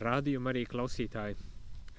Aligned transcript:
Rādījuma 0.00 0.52
arī 0.54 0.64
klausītāji, 0.72 1.36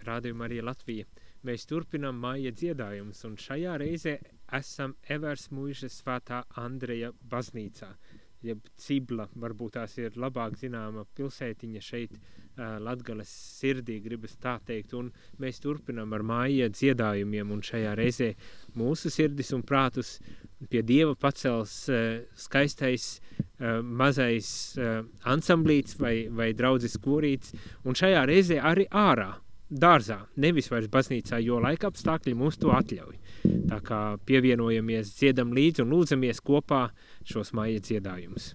rādījuma 0.07 0.48
arī 0.48 0.61
Latvija. 0.65 1.05
Mēs 1.50 1.65
turpinām 1.69 2.17
māja 2.24 2.51
dziedājumus, 2.62 3.24
un 3.29 3.35
šajā 3.43 3.75
reizē 3.81 4.16
esam 4.58 4.96
Evers 5.16 5.47
Mūžas 5.58 6.00
svētā 6.02 6.44
Andreja 6.64 7.12
baznīcā. 7.34 7.92
Jeb 8.41 8.62
Cibla, 8.81 9.27
varbūt 9.38 9.75
tās 9.78 9.93
ir 10.01 10.15
labāk 10.17 10.55
zināma 10.57 11.03
pilsētiņa 11.17 11.81
šeit 11.85 12.15
uh, 12.15 12.79
Latgales 12.81 13.29
sirdī, 13.60 13.99
gribas 14.01 14.33
tā 14.42 14.56
teikt, 14.65 14.96
un 14.97 15.12
mēs 15.42 15.62
turpinām 15.62 16.16
ar 16.17 16.25
māja 16.25 16.70
dziedājumiem, 16.73 17.52
un 17.53 17.62
šajā 17.66 17.93
reizē 17.99 18.31
mūsu 18.77 19.13
sirdis 19.13 19.53
un 19.53 19.62
prātus 19.62 20.16
pie 20.71 20.81
Dieva 20.81 21.13
pacels 21.13 21.75
uh, 21.93 22.23
skaistais 22.34 23.13
uh, 23.20 23.80
mazais 23.85 24.52
ansamblīts 25.30 25.99
vai, 26.02 26.16
vai 26.34 26.52
draudzes 26.58 26.98
korīts, 27.02 27.53
un 27.85 27.98
šajā 27.98 28.26
reizē 28.30 28.58
arī 28.71 28.89
ārā, 28.89 29.35
dārzā, 29.71 30.20
nevis 30.35 30.70
vairs 30.71 30.89
baznīcā, 30.91 31.39
jo 31.41 31.59
laika 31.63 31.89
apstākļi 31.91 32.35
mums 32.38 32.59
to 32.59 32.71
atļauj. 32.75 33.17
Tā 33.71 33.80
kā 33.85 33.99
pievienojamies, 34.27 35.13
dziedam 35.17 35.53
līdzi 35.55 35.85
un 35.85 35.94
lūdzamies 35.95 36.41
kopā 36.44 36.89
šos 37.27 37.53
māja 37.55 37.80
dziedājumus. 37.80 38.52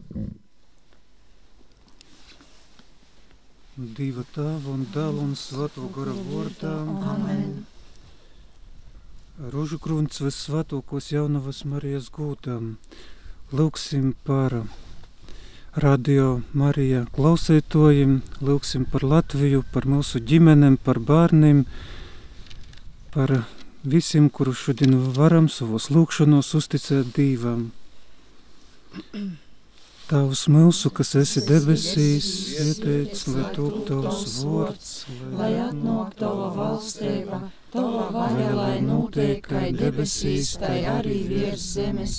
Dieva 3.77 4.25
tēva 4.33 4.73
un 4.73 4.87
dēla 4.93 5.25
un 5.25 5.35
svēto 5.37 5.89
gara 5.93 6.15
vārdā. 6.31 6.77
Amen. 7.13 7.67
Rožu 9.53 9.77
krūns 9.77 10.23
visvētākos 10.25 11.11
jaunavas 11.13 11.65
Marijas 11.69 12.09
gūdam. 12.09 12.77
Lūksim 13.53 14.15
par 14.25 14.63
radio 15.77 16.41
Marija 16.57 17.03
klausētojiem, 17.13 18.21
lūksim 18.41 18.87
par 18.89 19.05
Latviju, 19.05 19.63
par 19.73 19.85
mūsu 19.85 20.23
ģimenēm, 20.25 20.79
par 20.81 21.01
bērniem, 21.05 21.65
par 23.13 23.33
visiem, 23.85 24.31
kurus 24.33 24.63
šodien 24.65 24.97
varam 25.17 25.51
savos 25.53 25.91
lūkšanos 25.93 26.55
uzticēt 26.57 27.13
Dievam. 27.17 27.69
Tavs 30.07 30.47
mūsu, 30.49 30.93
kas 30.97 31.13
esi 31.21 31.43
debesīs, 31.45 32.31
ieteic, 32.63 33.21
lai 33.35 33.47
top 33.57 33.81
tavs 33.89 34.37
vārds, 34.47 34.93
lai 35.37 35.53
atnāk 35.61 36.15
tava 36.17 36.53
valstība, 36.57 37.43
tava 37.77 38.07
vaļa, 38.15 38.49
lai 38.57 38.77
notiek, 38.85 39.45
kā 39.47 39.67
debesīs, 39.81 40.55
tai 40.63 40.79
arī 40.97 41.21
virs 41.31 41.67
zemes. 41.77 42.17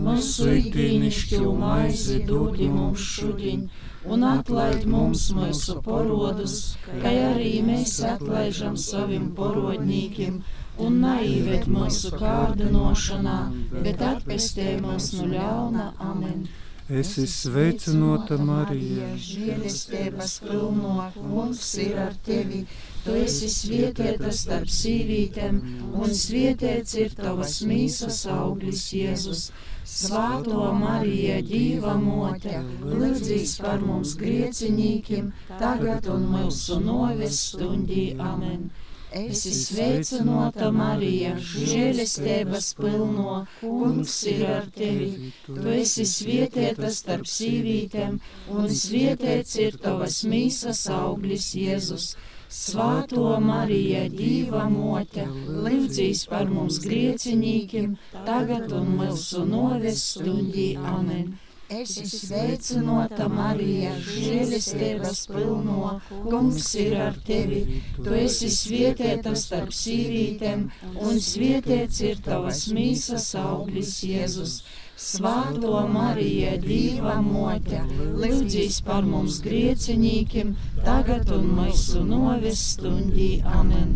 Mūsu 0.00 0.46
ikdienišķo 0.60 1.52
maizi 1.60 2.20
dod 2.28 2.60
mums 2.76 3.04
šodien, 3.16 3.66
un 4.06 4.24
atlaid 4.28 4.86
mums 4.88 5.26
mūsu 5.36 5.76
porodus, 5.84 6.56
kā 7.02 7.12
arī 7.32 7.52
mēs 7.66 7.98
atlaižam 8.14 8.78
saviem 8.80 9.28
porodnīkiem, 9.36 10.40
un 10.80 10.98
naivet 11.04 11.68
mūsu 11.68 12.14
kārdinošanā, 12.16 13.38
bet 13.84 14.02
atpestē 14.14 14.78
mūs 14.86 15.12
no 15.18 15.28
ļauna. 15.34 15.92
Amen. 16.12 16.48
Es 16.90 17.12
esmu 17.22 17.30
sveicināta 17.30 18.36
Marija, 18.42 19.12
žēlestības 19.22 20.32
pilno, 20.42 21.10
kungs 21.14 21.68
ir 21.84 22.00
ar 22.02 22.16
tevi. 22.26 22.64
Tu 23.04 23.16
esi 23.24 23.48
svietietā 23.48 24.30
starp 24.36 24.68
sīvītēm, 24.76 25.60
un 26.02 26.10
svietiets 26.22 26.96
ir 27.00 27.14
tavas 27.16 27.54
mīsas 27.70 28.18
auglis 28.34 28.82
Jēzus. 28.92 29.46
Svāto 29.90 30.66
Marija, 30.76 31.38
Dīva 31.46 31.96
mote, 32.02 32.60
lūdzīs 32.84 33.56
par 33.64 33.80
mums 33.82 34.12
griecinīkiem, 34.20 35.32
tagad 35.62 36.06
un 36.12 36.28
mūsu 36.34 36.76
noves 36.84 37.40
stundī. 37.48 38.04
Amen. 38.20 38.68
Es 39.10 39.40
esmu 39.42 39.60
sveicināta 39.64 40.68
Marija, 40.70 41.32
žēlestības 41.42 42.68
pilno, 42.78 43.40
kungs 43.58 44.18
ir 44.30 44.44
ar 44.46 44.68
tevi. 44.76 45.32
Tu 45.48 45.72
esi 45.72 46.06
svietietā 46.06 46.92
starp 46.94 47.26
sīvītēm, 47.26 48.20
un 48.54 48.68
svietiets 48.82 49.56
ir 49.64 49.80
tavas 49.82 50.20
mīsas 50.34 50.84
auglis 50.94 51.48
Jēzus. 51.58 52.12
Svāto 52.50 53.26
Marija, 53.38 54.06
Dīva 54.10 54.64
mote, 54.70 55.26
lūdzīs 55.66 56.24
par 56.30 56.48
mums 56.50 56.80
griecinīkiem, 56.82 57.92
tagad 58.26 58.74
un 58.74 58.90
mūsu 58.98 59.44
noves 59.46 60.02
stundī. 60.14 60.72
Amen. 60.94 61.36
Es 61.70 61.92
esmu 62.02 62.18
sveicināta 62.18 63.28
Marija, 63.30 63.92
žēlestības 64.02 65.20
pilno, 65.30 65.92
kungs 66.24 66.72
ir 66.82 66.96
ar 67.04 67.20
tevi. 67.28 67.60
Tu 67.94 68.16
esi 68.24 68.50
svietietā 68.50 69.36
starp 69.38 69.70
sīvītēm, 69.70 70.64
un 70.98 71.22
svietiets 71.22 72.02
ir 72.08 72.18
tavas 72.26 72.64
mīsas 72.74 73.28
auglis 73.38 74.00
Jēzus. 74.02 74.56
Svāto 75.00 75.78
Marija, 75.88 76.58
Dīva 76.60 77.14
mote, 77.24 77.78
lūdzīs 78.20 78.82
par 78.84 79.06
mums 79.08 79.38
griecinīkiem, 79.46 80.50
tagad 80.84 81.30
un 81.32 81.46
mūsu 81.56 82.02
noves 82.04 82.60
stundī. 82.74 83.30
Amen. 83.60 83.94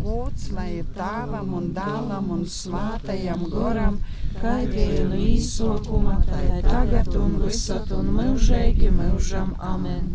Gods 0.00 0.46
lai 0.56 0.78
ir 0.78 0.86
tēvam 0.96 1.52
un 1.58 1.66
dēlam 1.76 2.30
un 2.38 2.46
svātajam 2.48 3.44
goram, 3.52 3.98
kā 4.38 4.54
bija 4.70 5.04
no 5.10 5.20
izsokuma, 5.20 6.16
tā 6.30 6.40
ir 6.46 6.64
tagad 6.64 7.12
un 7.20 7.36
visat 7.44 7.92
un 7.98 8.08
mūžīgi 8.16 8.88
mūžam. 9.02 9.52
Amen. 9.74 10.14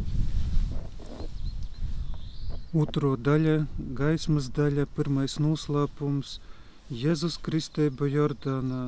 Otro 2.73 3.13
daļa, 3.29 3.67
gaismas 4.01 4.49
daļa, 4.57 4.89
pirmais 4.97 5.37
noslēpums- 5.37 6.39
Jēzus 7.03 7.37
Kristēba 7.45 8.09
Jordānā. 8.09 8.83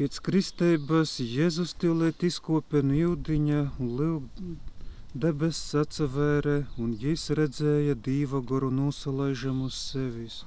Pēc 0.00 0.16
kristības 0.24 1.10
Jēzus 1.20 1.74
jūdiņa 2.96 3.56
un 3.84 3.88
liu 3.98 4.12
debesis 5.12 5.74
atsavēra, 5.76 6.54
un 6.80 6.94
jis 7.02 7.26
redzēja 7.36 7.98
Dīva 8.06 8.38
goru 8.40 8.70
nosalaižam 8.72 9.58
uz 9.66 9.76
sevis. 9.76 10.38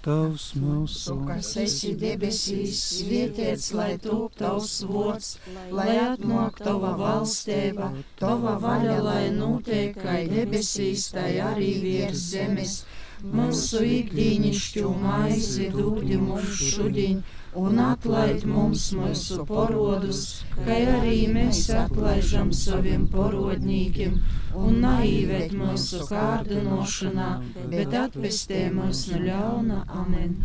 Tavs 0.00 0.46
mūsu, 0.56 1.18
kas 1.28 1.50
esi 1.60 1.90
debesīs, 2.00 2.78
svietiets, 2.94 3.66
lai 3.76 3.98
top 4.00 4.38
tavs 4.40 4.78
vārds, 4.88 5.34
lai 5.76 5.98
atnāk 6.06 6.62
tava 6.64 6.94
valstība, 7.02 7.90
tava 8.22 8.54
vaļa, 8.62 8.96
lai 9.10 9.26
notiek, 9.34 9.92
kā 10.06 10.22
debesīs, 10.30 11.10
tai 11.18 11.34
arī 11.50 11.74
virs 11.84 12.24
zemes. 12.32 12.78
Mūsu 13.20 13.84
ikdienišķo 14.00 14.94
maizi 15.04 15.68
dūdi 15.76 16.16
mums 16.24 16.64
šodien 16.70 17.20
un 17.58 17.78
atlaid 17.82 18.44
mums 18.46 18.90
mūsu 18.94 19.44
porodus, 19.46 20.20
kā 20.54 20.76
arī 20.94 21.16
mēs 21.34 21.64
atlaižam 21.74 22.52
saviem 22.54 23.08
porodnīkiem, 23.10 24.16
un 24.54 24.80
naīvēt 24.84 25.54
mūsu 25.58 26.04
kārdinošanā, 26.10 27.30
bet 27.74 27.96
atpestē 28.04 28.68
mūs 28.74 29.08
no 29.10 29.22
ļauna. 29.26 29.84
Amen! 30.02 30.36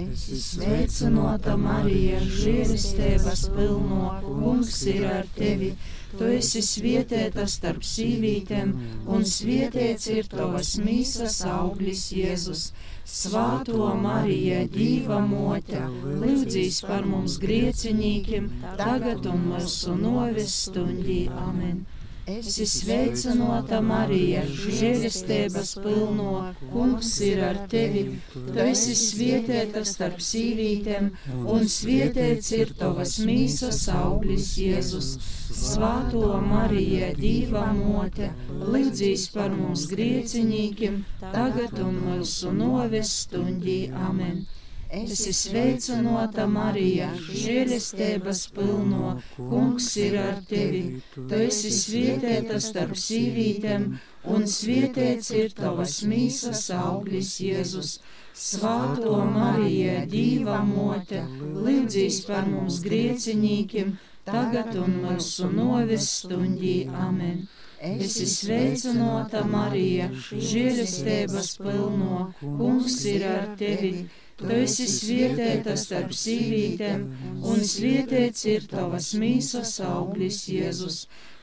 Es 0.00 0.22
sveicināta 0.40 1.52
Marija, 1.60 2.20
žēlistēvas 2.24 3.42
pilno, 3.52 4.06
kungs 4.24 4.78
ir 4.88 5.04
ar 5.04 5.26
tevi! 5.36 5.74
Tu 6.14 6.30
esi 6.38 6.62
svietietā 6.64 7.44
starp 7.48 7.84
sīvītēm, 7.84 8.72
un 9.12 9.26
svietiets 9.28 10.08
ir 10.14 10.32
tavas 10.32 10.74
mīsas 10.80 11.38
auglis 11.44 12.06
Jēzus. 12.16 12.66
Svāto 13.04 13.92
Marija, 14.00 14.64
Dīva 14.72 15.20
mote, 15.28 15.84
lūdzīs 16.24 16.80
par 16.88 17.04
mums 17.12 17.36
griecinīkiem, 17.44 18.48
tagad 18.80 19.28
un 19.28 19.48
mūsu 19.52 19.96
noves 20.00 20.56
stundī. 20.66 21.26
Amen! 21.48 21.84
Es 22.22 22.54
esmu 22.62 22.66
sveicināta 22.70 23.80
Marija, 23.82 24.44
žēlistēbas 24.46 25.72
pilno, 25.82 26.52
kungs 26.70 27.10
ir 27.26 27.42
ar 27.42 27.58
tevi. 27.72 28.04
Tu 28.30 28.62
esi 28.62 28.94
svietietā 28.94 29.82
starp 29.82 30.22
sīvītēm, 30.22 31.10
un 31.50 31.66
svietiets 31.66 32.52
ir 32.54 32.70
tavas 32.78 33.16
mīsas 33.26 33.88
auglis 33.90 34.52
Jēzus. 34.62 35.10
Svāto 35.50 36.38
Marija, 36.46 37.10
Dīva 37.18 37.66
mote, 37.74 38.30
lūdzīs 38.70 39.26
par 39.34 39.50
mums 39.50 39.88
griecinīkiem, 39.90 41.02
tagad 41.26 41.74
un 41.82 42.02
mūsu 42.06 42.54
noves 42.54 43.16
stundī. 43.26 43.80
Amen! 43.90 44.44
Es 44.92 45.12
esmu 45.24 45.32
sveicināta 45.36 46.44
Marija, 46.52 47.06
žēlestības 47.42 48.42
pilno, 48.52 49.14
kungs 49.38 49.86
ir 49.96 50.18
ar 50.20 50.42
tevi. 50.50 50.82
Tu 51.16 51.38
esi 51.46 51.70
svietietā 51.72 52.58
starp 52.60 52.98
sīvītēm, 53.00 53.86
un 54.34 54.44
svietiets 54.54 55.30
ir 55.38 55.54
tavas 55.56 55.94
mīsas 56.10 56.66
auglis 56.76 57.30
Jēzus. 57.40 57.94
Svāto 58.36 59.14
Marija, 59.32 60.02
Dīva 60.12 60.58
mote, 60.68 61.22
lūdzīs 61.40 62.18
par 62.28 62.44
mums 62.52 62.82
griecinīkiem, 62.84 63.94
tagad 64.28 64.76
un 64.82 64.98
mūsu 65.06 65.48
noves 65.56 66.10
stundī. 66.18 66.76
Amen! 67.06 67.46
Esi 67.82 68.28
sveicināta, 68.30 69.40
Marija, 69.48 70.10
žēlestības 70.52 71.54
pilno, 71.64 72.26
kungs 72.42 73.00
ir 73.10 73.24
ar 73.30 73.48
tevi. 73.58 73.94
Tu 74.42 74.54
esi 74.58 74.86
svietēta 74.90 75.74
starp 75.78 76.14
sīvītēm, 76.18 77.02
un 77.46 77.60
svietēts 77.72 78.46
ir 78.50 78.66
tavas 78.70 79.12
mīsas 79.18 79.76
auglis 79.86 80.40
Jēzus. 80.50 80.96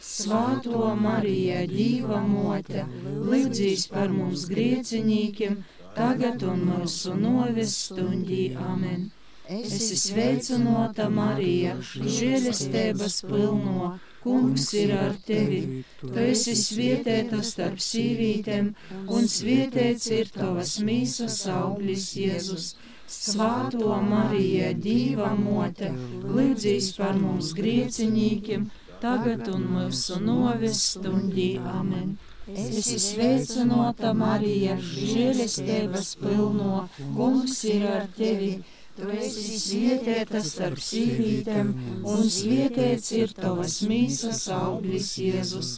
Svāto 0.09 0.89
Marija, 0.99 1.61
Dīva 1.71 2.19
mote, 2.27 2.83
lūdzīs 3.29 3.87
par 3.93 4.11
mums 4.15 4.43
griecinīkiem, 4.51 5.61
tagad 5.95 6.43
un 6.43 6.65
mūsu 6.73 7.15
noves 7.19 7.77
stundī. 7.85 8.43
Amen. 8.67 9.09
Esi 9.49 9.95
sveicināta, 9.97 11.07
Marija, 11.09 11.79
žēlestības 12.19 13.23
pilno 13.31 13.95
Kungs 14.23 14.73
ir 14.75 14.91
ar 14.91 15.13
tevi, 15.23 15.83
tu 16.01 16.09
esi 16.19 16.51
svietēta 16.59 17.39
starp 17.49 17.79
sīvītēm, 17.85 18.73
un 19.15 19.29
svietēts 19.31 20.09
ir 20.11 20.31
tavas 20.35 20.73
mīsas 20.83 21.37
auglis 21.53 22.09
Jēzus. 22.19 22.73
Svāto 23.09 23.95
Marija, 24.05 24.69
Dīva 24.85 25.31
mote, 25.37 25.89
lūdzīs 26.23 26.91
par 26.97 27.15
mums 27.17 27.53
griecinīkiem, 27.57 28.67
tagad 29.01 29.47
un 29.53 29.65
mūsu 29.75 30.19
noves 30.21 30.83
stundī. 30.93 31.51
Amen. 31.73 32.17
Esi 32.49 32.97
sveicināta 33.01 34.13
Marija, 34.17 34.75
žēlestības 34.81 36.15
pilno, 36.21 36.87
Kungs 37.17 37.63
ir 37.69 37.85
ar 37.95 38.07
tevi 38.17 38.51
Tu 38.99 39.09
esi 39.15 39.57
svietēta 39.61 40.41
starp 40.43 40.79
sīvītēm, 40.83 41.69
un 42.13 42.25
svietēts 42.35 43.13
ir 43.15 43.33
tavas 43.37 43.77
mīsas 43.87 44.41
auglis 44.55 45.13
Jēzus. 45.21 45.69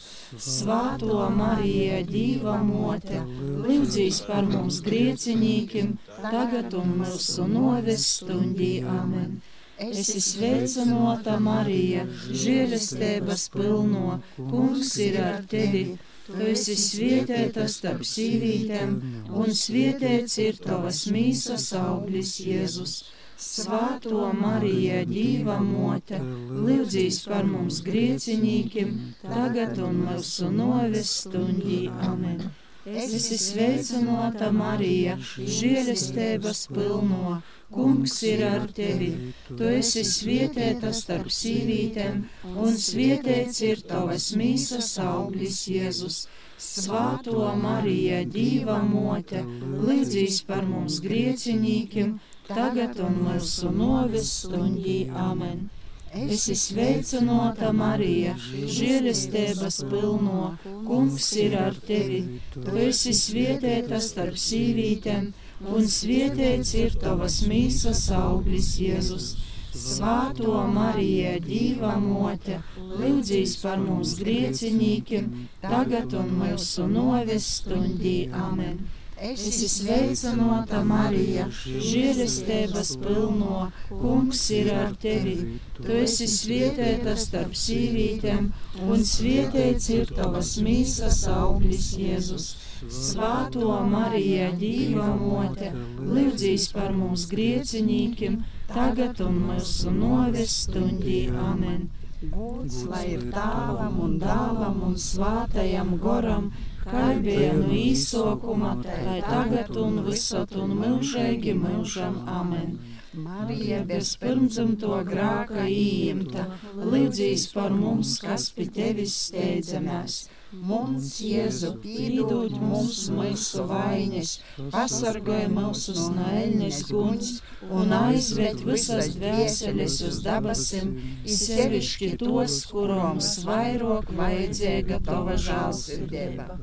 Svāto 0.47 1.27
Marija, 1.35 2.01
Dīva 2.07 2.57
mote, 2.65 3.21
lūdzīs 3.65 4.23
par 4.27 4.47
mums 4.49 4.81
griecinīkim, 4.87 5.97
tagad 6.23 6.73
un 6.81 6.95
mūsu 7.03 7.45
noves 7.51 8.07
stundī. 8.17 8.73
Amen. 8.97 9.41
Esi 9.81 10.21
sveicināta 10.21 11.39
Marija, 11.41 12.07
žēlestības 12.45 13.47
pilno, 13.53 14.19
kungs 14.37 14.95
ir 15.01 15.21
ar 15.25 15.43
tevi. 15.53 15.85
Tu 16.31 16.49
esi 16.51 16.75
svietēta 16.79 17.67
starp 17.71 18.05
sīvītēm, 18.07 18.93
un 19.41 19.57
svietēts 19.61 20.37
ir 20.43 20.61
tavas 20.63 21.05
mīsas 21.11 21.71
auglis 21.79 22.37
Jēzus. 22.45 22.95
Svāto 23.41 24.27
Marija, 24.37 25.01
Dīva 25.09 25.57
mote, 25.65 26.19
lūdzīs 26.21 27.23
par 27.25 27.47
mums 27.49 27.81
griecinīkim, 27.87 28.97
tagad 29.23 29.81
un 29.81 30.03
mūsu 30.05 30.51
noves 30.53 31.15
stundī. 31.23 31.87
Amen. 32.11 32.43
Esi 32.81 33.37
sveicināta 33.37 34.47
Marija, 34.51 35.13
žēlestības 35.37 36.63
pilno, 36.73 37.35
kungs 37.69 38.15
ir 38.25 38.41
ar 38.47 38.63
tevi. 38.73 39.09
Tu 39.47 39.67
esi 39.69 40.01
svietēta 40.01 40.89
starp 40.89 41.29
sīvītēm, 41.29 42.23
un 42.49 42.79
svietēts 42.85 43.61
ir 43.67 43.83
tavas 43.91 44.31
mīsas 44.33 44.95
auglis 45.03 45.67
Jēzus. 45.69 46.25
Svāto 46.61 47.51
Marija, 47.57 48.23
Dīva 48.25 48.79
mote, 48.85 49.43
līdzīs 49.85 50.41
par 50.49 50.65
mums 50.65 50.97
griecinīkim, 51.05 52.17
tagad 52.49 52.97
un 53.01 53.21
mūsu 53.27 53.69
novis 53.73 54.33
stundī. 54.41 55.03
Amen. 55.13 55.69
Esi 56.11 56.57
sveicināta, 56.59 57.69
Marija, 57.71 58.33
žēlestības 58.75 59.77
pilno, 59.87 60.57
kungs 60.87 61.29
ir 61.39 61.55
ar 61.55 61.77
tevi. 61.87 62.19
Tu 62.51 62.73
esi 62.85 63.13
svietēta 63.15 64.01
starp 64.03 64.35
sīvītēm, 64.35 65.29
un 65.71 65.87
svietēts 65.87 66.73
ir 66.81 66.97
tavas 66.99 67.39
mīsas 67.47 68.03
auglis 68.17 68.73
Jēzus. 68.83 69.29
Svāto 69.71 70.59
Marija, 70.67 71.37
Dīva 71.45 71.95
mote, 72.03 72.59
lūdzīs 72.75 73.55
par 73.61 73.79
mums 73.79 74.17
griecinīkiem, 74.19 75.31
tagad 75.63 76.11
un 76.19 76.33
mūsu 76.41 76.91
noves 76.91 77.47
stundī. 77.61 78.17
Amen. 78.35 78.83
Esi 79.21 79.67
sveicināta, 79.69 80.79
Marija, 80.89 81.43
žēlestības 81.61 82.95
pilno, 83.03 83.67
kungs 83.89 84.41
ir 84.55 84.71
ar 84.73 84.95
tevi. 85.03 85.35
Tu 85.77 85.99
esi 85.99 86.25
svietēta 86.31 87.13
starp 87.23 87.53
sīvītēm, 87.63 88.49
un 88.87 89.05
svietēts 89.11 89.91
ir 89.93 90.09
tavas 90.17 90.55
mīsas 90.65 91.21
auglis 91.35 91.91
Jēzus. 92.01 92.49
Svāto 92.89 93.77
Marija, 93.93 94.49
Dīva 94.57 95.11
mote, 95.21 95.69
lūdzīs 96.01 96.71
par 96.73 96.89
mums 96.97 97.27
griecinīkiem, 97.29 98.41
tagad 98.73 99.21
un 99.21 99.37
mūsu 99.51 99.93
noves 100.01 100.63
stundī. 100.65 101.27
Amen. 101.51 101.91
Gods 102.29 102.83
lai 102.85 103.05
ir 103.15 103.21
tāvam 103.33 103.95
un 104.05 104.11
dāvam 104.21 104.81
un 104.87 104.97
svātajam 105.03 105.95
goram 106.03 106.51
no 106.85 107.71
īsokuma, 107.77 108.73
tā 108.85 109.15
tagad 109.25 109.79
un 109.83 109.97
visot 110.05 110.53
un 110.63 110.75
mūžīgi 110.81 111.55
mūžam. 111.63 112.19
Amen. 112.29 112.77
Marija 113.23 113.81
bez 113.93 114.13
pirmdzimto 114.21 115.01
grāka 115.09 115.65
īimta, 115.65 116.45
līdzīs 116.93 117.47
par 117.55 117.73
mums, 117.73 118.13
kas 118.21 118.51
pie 118.53 118.69
tevis 118.77 119.17
steidzamies. 119.25 120.21
Mums, 120.51 121.13
Jēzu, 121.23 121.69
piedod 121.79 122.51
mums 122.59 123.05
mūsu 123.15 123.63
vainas, 123.69 124.33
pasargāj 124.73 125.45
mūsu 125.47 125.95
snaļnes 125.95 126.81
guns 126.89 127.29
un 127.71 127.93
aizved 127.95 128.59
visas 128.67 129.13
dvēseles 129.15 129.95
uz 130.09 130.19
dabasim, 130.25 130.91
sevišķi 131.23 132.11
tos, 132.19 132.57
kurām 132.67 133.23
vairāk 133.47 134.11
vajadzīga 134.19 134.99
tava 135.07 135.39
žālsirdība. 135.39 136.59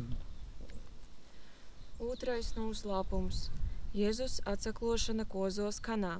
Otrais 1.96 2.52
noslēpums- 2.60 3.48
Jēzus 4.02 4.42
atsaklošana 4.44 5.24
kozos 5.24 5.80
kanā. 5.80 6.18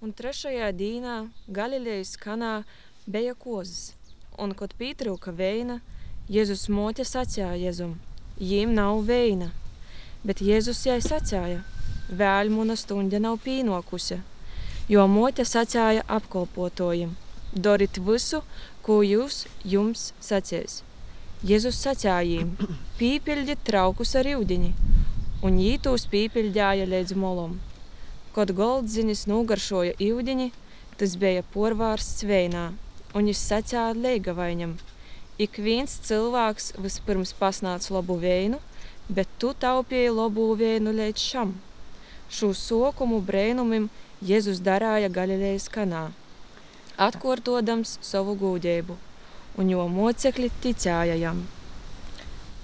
Un 0.00 0.14
trešajā 0.14 0.70
dīnā 0.70 1.18
Galilejas 1.50 2.14
kanā 2.16 2.62
bija 3.04 3.34
kozas, 3.34 3.94
un, 4.38 4.54
kad 4.54 4.78
pietrūka 4.78 5.34
veina, 5.34 5.82
Jēzus 6.28 6.66
mote 6.68 7.06
sacīja 7.08 7.54
Jēzum, 7.56 7.94
jīm 8.36 8.74
nav 8.76 8.98
veina, 9.08 9.46
bet 10.28 10.42
Jēzus 10.44 10.82
jai 10.84 10.98
sacīja, 11.00 11.62
vēl 12.20 12.50
muna 12.52 12.74
stunda 12.76 13.16
nav 13.16 13.38
pienokusi, 13.46 14.18
jo 14.92 15.06
mote 15.08 15.46
sacīja 15.48 16.02
apkolpotojiem, 16.16 17.14
dariet 17.66 17.96
visu, 18.08 18.42
ko 18.84 18.98
jūs 19.06 19.46
jums 19.64 20.02
sacīs. 20.20 20.82
Jēzus 21.48 21.80
sacījām: 21.86 22.52
Pīpildiet 23.00 23.64
traukus 23.64 24.12
ar 24.20 24.28
ūdeni, 24.34 24.74
un 25.40 25.56
viņi 25.56 25.80
tos 25.88 26.04
pīpildīja 26.12 26.90
līdz 26.92 27.16
molam. 27.24 27.56
Kad 28.36 28.52
goldzinis 28.52 29.24
nogaršoja 29.32 29.96
ūdeni, 30.10 30.52
tas 31.00 31.16
bija 31.16 31.48
porvārsts 31.56 32.28
veinā, 32.28 32.68
un 33.14 33.32
viņš 33.32 33.44
sacīja 33.48 33.88
Leigavainam: 33.96 34.76
Ik 35.38 35.60
viens 35.62 35.92
cilvēks 36.02 36.72
vispirms 36.82 37.30
pasnāca 37.38 37.92
labu 37.94 38.16
veinu, 38.18 38.58
bet 39.06 39.28
tu 39.38 39.52
taupīji 39.54 40.10
labu 40.10 40.48
veinu 40.58 40.90
līdz 40.90 41.26
šam. 41.32 41.52
Šo 42.26 42.48
sokumu 42.58 43.20
brēnumim 43.28 43.86
Jēzus 44.18 44.58
darīja 44.66 45.06
Galilejas 45.14 45.68
kanā, 45.70 46.08
atkārtodams 47.06 48.00
savu 48.02 48.34
gūdību 48.40 48.96
un 49.62 49.70
jo 49.70 49.86
mocekļi 49.94 50.50
ticēja 50.64 51.14
jam. 51.22 51.44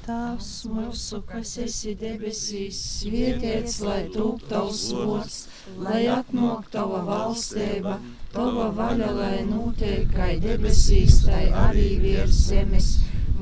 Tēvs 0.05 0.51
mūsu, 0.69 1.23
kas 1.31 1.55
esi 1.63 1.95
debesīs, 1.97 2.83
svētīts 2.99 3.79
lai 3.87 4.03
tūp 4.13 4.43
tavs 4.51 4.83
vārds, 4.99 5.39
lai 5.79 6.03
atnāk 6.13 6.67
tava 6.75 7.01
valstība, 7.07 8.01
tava 8.35 8.69
vaļa, 8.75 9.11
lai 9.19 9.45
notiek 9.49 10.11
kā 10.15 10.33
debesīs, 10.43 11.21
tai 11.27 11.47
arī 11.65 11.89
virs 12.03 12.41
zemes. 12.51 12.91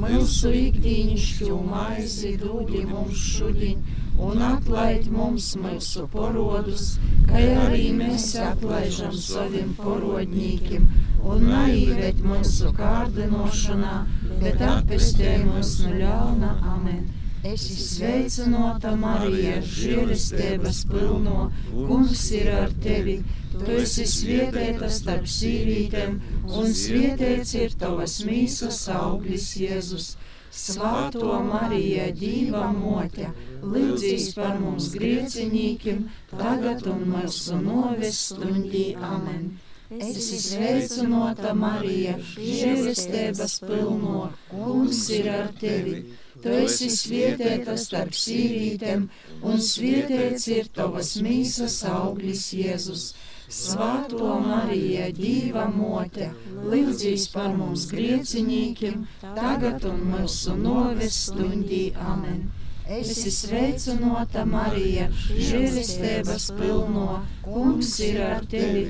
Mūsu 0.02 0.52
ikdienišķo 0.56 1.56
maizi 1.68 2.32
dūdi 2.40 2.84
mums 2.88 3.24
šodien 3.36 3.82
un 4.26 4.42
atlaid 4.44 5.08
mums 5.12 5.52
mūsu 5.60 6.06
porodus, 6.12 6.96
kā 7.28 7.42
arī 7.66 7.88
mēs 7.96 8.28
atlaižam 8.46 9.16
saviem 9.26 9.72
porodņīkiem, 9.80 10.86
un 11.32 11.48
neīvēt 11.48 12.20
mūsu 12.26 12.72
kārdinošanā, 12.76 13.96
bet 14.44 14.62
atpestē 14.68 15.38
mūs 15.46 15.78
no 15.86 15.96
ļauna. 16.02 16.54
Amen! 16.76 17.21
Esi 17.42 17.74
sveicināta, 17.74 18.92
Marija, 18.94 19.56
žēlestības 19.66 20.84
pilno, 20.86 21.48
kungs 21.72 22.28
ir 22.38 22.50
ar 22.54 22.70
tevi! 22.84 23.16
Tu 23.56 23.78
esi 23.80 24.06
svietēta 24.06 24.86
starp 24.96 25.26
sīvītēm, 25.26 26.20
un 26.60 26.70
svietēts 26.82 27.56
ir 27.58 27.74
tavas 27.82 28.20
mīsas 28.28 28.78
auglis 28.94 29.48
Jēzus. 29.58 30.12
Svāto 30.54 31.34
Marija, 31.48 32.06
Dīva 32.14 32.68
mote, 32.78 33.32
lūdzīs 33.64 34.30
par 34.38 34.58
mums 34.62 34.92
griecinīkim, 34.94 36.06
tagad 36.30 36.86
un 36.94 37.06
mūsu 37.10 37.58
novestundī. 37.58 38.92
Amen. 39.12 39.56
Esi 39.98 40.38
sveicinota 40.46 41.56
Marija, 41.58 42.20
žēlestības 42.38 43.62
pilno, 43.66 44.28
kungs 44.52 45.08
ir 45.18 45.34
ar 45.40 45.56
tevi. 45.58 46.04
Tu 46.42 46.54
esi 46.64 46.88
svietēta 46.90 47.76
starp 47.78 48.16
sīvītēm, 48.18 49.04
un 49.46 49.60
svietēts 49.62 50.48
ir 50.50 50.70
tavas 50.74 51.14
mīsas 51.22 51.76
auglis 51.90 52.48
Jēzus. 52.56 53.12
Svāto 53.52 54.38
Marija, 54.40 55.10
Dīva 55.12 55.66
mote, 55.74 56.30
lūdzīs 56.72 57.26
par 57.34 57.52
mums 57.58 57.84
griecinīkiem, 57.90 59.02
tagad 59.20 59.84
un 59.90 60.00
mūsu 60.14 60.56
novestundī. 60.56 61.82
Amen. 62.14 62.46
Esi 62.90 63.30
sveicinota 63.30 64.42
Marija, 64.48 65.10
žēlistēbas 65.30 66.48
pilno, 66.58 67.20
kungs 67.44 67.92
ir 68.08 68.22
ar 68.26 68.48
tevi. 68.50 68.86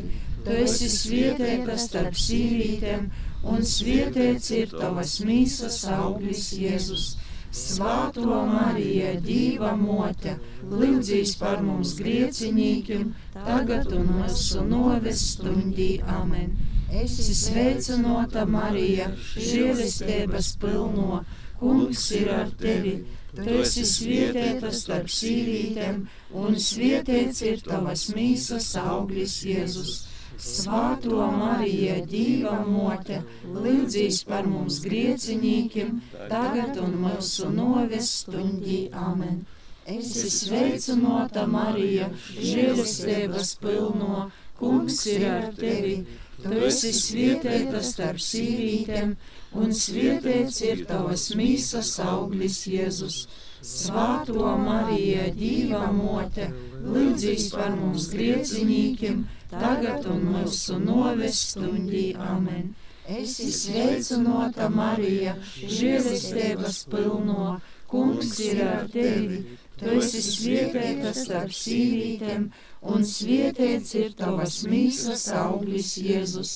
Tu 0.46 0.54
esi 0.62 0.88
svietēta 0.90 1.76
starp 1.78 2.16
sīvītēm, 2.18 3.10
un 3.52 3.66
svietēts 3.74 4.54
ir 4.56 4.72
tavas 4.72 5.18
mīsas 5.26 5.82
auglis 5.98 6.48
Jēzus. 6.58 7.12
Svāto 7.52 8.36
Marija, 8.48 9.12
Dīva 9.20 9.74
mote, 9.76 10.38
lūdzīs 10.70 11.34
par 11.36 11.60
mums 11.60 11.90
griecinīkiem, 11.98 13.10
tagad 13.34 13.92
un 13.92 14.06
mūsu 14.16 14.64
novestundī. 14.68 15.90
Amen. 16.08 16.54
Esi 17.02 17.34
sveicinota 17.36 18.46
Marija, 18.48 19.10
žēlistēbas 19.36 20.54
pilno, 20.62 21.20
kungs 21.60 22.06
ir 22.16 22.32
ar 22.38 22.54
tevi. 22.62 22.94
Tu 23.36 23.58
esi 23.60 23.84
svietēta 23.88 24.72
starp 24.76 25.12
sīvītēm, 25.12 26.02
un 26.36 26.56
svietēts 26.60 27.44
ir 27.48 27.60
tavas 27.68 28.08
mīsas 28.16 28.72
auglis 28.80 29.38
Jēzus. 29.48 29.94
Svāto 30.42 31.26
Marija, 31.30 32.00
Dīva 32.10 32.56
mote, 32.66 33.20
lūdzīs 33.46 34.22
par 34.26 34.48
mums 34.50 34.80
griecinīkiem, 34.82 36.00
tagad 36.32 36.80
un 36.82 36.96
mūsu 37.04 37.50
novestundī. 37.54 38.78
Amen. 38.92 39.44
Esi 39.86 40.30
sveicinota 40.30 41.44
Marija, 41.50 42.08
žēlastības 42.32 43.54
pilno, 43.62 44.26
kungs 44.58 44.98
ir 45.12 45.28
ar 45.30 45.48
tevi. 45.58 45.94
Tu 46.42 46.58
esi 46.66 46.90
svietēta 46.96 47.82
starp 47.86 48.18
sīvītēm, 48.22 49.14
un 49.62 49.74
svietēts 49.78 50.58
ir 50.66 50.82
tavas 50.90 51.28
mīsas 51.38 51.92
auglis 52.02 52.64
Jēzus. 52.66 53.22
Svāto 53.62 54.56
Marija, 54.58 55.28
Dīva 55.38 55.84
mote, 55.94 56.48
lūdzīs 56.82 57.46
par 57.54 57.76
mums 57.78 58.08
griecinīkiem, 58.10 59.22
tagad 59.52 60.08
un 60.12 60.24
mūsu 60.34 60.78
novestundī. 60.82 62.06
Amen. 62.16 62.72
Esi 63.12 63.50
sveicinota 63.52 64.68
Marija, 64.70 65.34
žēlistēbas 65.58 66.84
pilno, 66.92 67.56
kungs 67.90 68.38
ir 68.40 68.62
ar 68.66 68.86
tevi. 68.92 69.40
Tu 69.82 69.96
esi 69.98 70.20
svietēta 70.22 71.10
starp 71.16 71.50
sīvītēm, 71.58 72.44
un 72.92 73.06
svietēts 73.12 73.96
ir 73.98 74.12
tavas 74.20 74.60
mīsas 74.70 75.24
auglis 75.40 75.90
Jēzus. 75.98 76.52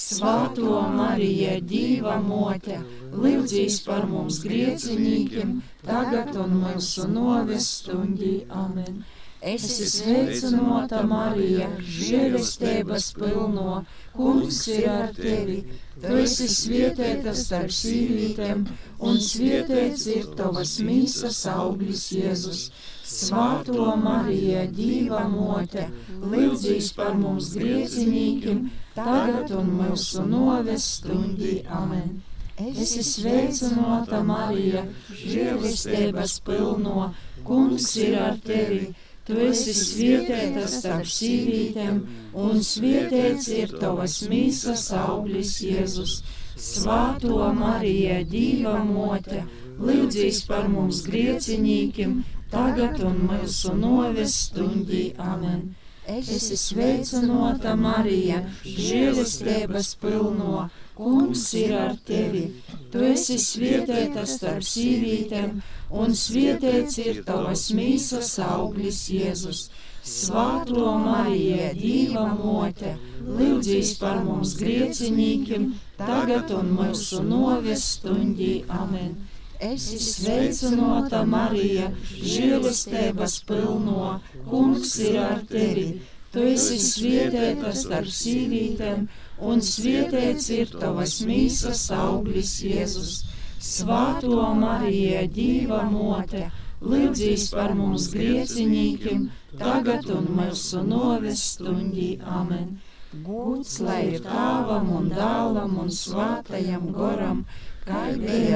Svāto 0.00 0.80
Marija, 0.96 1.58
Dīva 1.72 2.16
mote, 2.24 2.80
lūdzīs 3.12 3.80
par 3.84 4.08
mums 4.08 4.40
griecinīkiem, 4.46 5.58
tagad 5.84 6.32
un 6.40 6.56
mūsu 6.64 7.08
novestundī. 7.12 8.34
Amen. 8.64 9.02
Esi 9.40 9.86
sveicinota 9.88 11.00
Marija, 11.08 11.70
žēlestības 11.80 13.06
pilno, 13.16 13.78
kungs 14.12 14.58
ir 14.68 14.84
ar 14.92 15.14
tevi. 15.16 15.62
Tu 16.02 16.18
esi 16.20 16.48
svietēta 16.52 17.32
starp 17.36 17.72
sīvītēm, 17.72 18.66
un 19.00 19.16
svietēts 19.24 20.04
ir 20.12 20.28
tavas 20.36 20.74
mīsas 20.84 21.40
auglis 21.54 22.10
Jēzus. 22.12 22.66
Svāto 23.10 23.88
Marija, 23.96 24.66
Dīva 24.76 25.24
mote, 25.32 25.88
lūdzīs 26.20 26.92
par 26.96 27.16
mums 27.16 27.54
griecinīkim, 27.56 28.66
tagad 28.94 29.56
un 29.56 29.72
mūsu 29.80 30.28
novestundī. 30.28 31.62
Amen. 31.80 32.18
Esi 32.60 33.00
sveicinota 33.08 34.20
Marija, 34.20 34.84
žēlistēbas 35.16 36.42
pilno, 36.44 37.14
kungs 37.48 37.94
ir 37.96 38.20
ar 38.20 38.36
tevi. 38.44 38.90
Tu 39.28 39.36
esi 39.46 39.72
svietēta 39.76 40.64
starp 40.70 41.08
sīvītēm, 41.14 41.98
un 42.44 42.62
svietēts 42.66 43.48
ir 43.56 43.74
tavas 43.82 44.20
mīsas 44.30 44.86
auglis 44.96 45.58
Jēzus. 45.64 46.20
Svāto 46.60 47.50
Marija, 47.56 48.20
Dīva 48.32 48.78
mote, 48.84 49.44
lūdzīs 49.80 50.42
par 50.48 50.68
mums 50.72 51.04
griecinīkim, 51.06 52.18
tagad 52.52 53.00
un 53.06 53.22
mūsu 53.28 53.76
novestundī. 53.76 55.04
Amen. 55.32 55.70
Esi 56.10 56.56
sveicinota 56.58 57.76
Marija, 57.78 58.40
žēlistēbas 58.64 59.92
pilno, 60.02 60.64
kungs 60.96 61.44
ir 61.60 61.74
ar 61.78 61.98
tevi. 62.08 62.46
Tu 62.92 63.04
esi 63.12 63.36
svietēta 63.38 64.24
starp 64.26 64.66
sīvītēm, 64.66 65.60
un 65.90 66.14
svietēts 66.14 66.98
ir 67.02 67.22
tavas 67.26 67.68
mīsas 67.76 68.36
auglis 68.44 69.04
Jēzus. 69.12 69.68
Svāto 70.10 70.94
Marija, 71.02 71.72
Dīva 71.76 72.22
mote, 72.38 72.94
lūdzīs 73.20 73.90
par 74.00 74.22
mums 74.24 74.54
griecinīkim, 74.60 75.74
tagad 75.98 76.54
un 76.56 76.70
mūsu 76.78 77.20
novestundī. 77.26 78.54
Amen. 78.68 79.12
Esi 79.60 79.98
sveicinota 80.00 81.20
Marija, 81.28 81.90
žēlastības 82.16 83.34
pilno, 83.50 84.14
kungs 84.48 84.94
ir 85.04 85.18
ar 85.20 85.44
tevi. 85.50 86.00
Tu 86.32 86.46
esi 86.54 86.78
svietēta 86.80 87.74
starp 87.76 88.08
sīvītēm, 88.14 89.04
un 89.50 89.60
svietēts 89.66 90.48
ir 90.56 90.72
tavas 90.80 91.18
mīsas 91.26 91.84
auglis 91.92 92.54
Jēzus. 92.64 93.18
Svāto 93.60 94.42
Marija, 94.56 95.26
Dīva 95.28 95.82
mote, 95.92 96.46
lūdzīs 96.80 97.50
par 97.52 97.74
mums 97.76 98.06
griecinīkim, 98.14 99.26
tagad 99.60 100.08
un 100.14 100.30
mūsu 100.38 100.80
novestundī. 100.86 102.14
Amen. 102.40 102.78
Gūts 103.26 103.80
lai 103.84 104.00
ir 104.14 104.20
tāvam 104.24 104.88
un 104.96 105.10
dālam 105.12 105.76
un 105.82 105.90
svātajam 105.92 106.88
goram 106.94 107.44
kā 107.84 108.02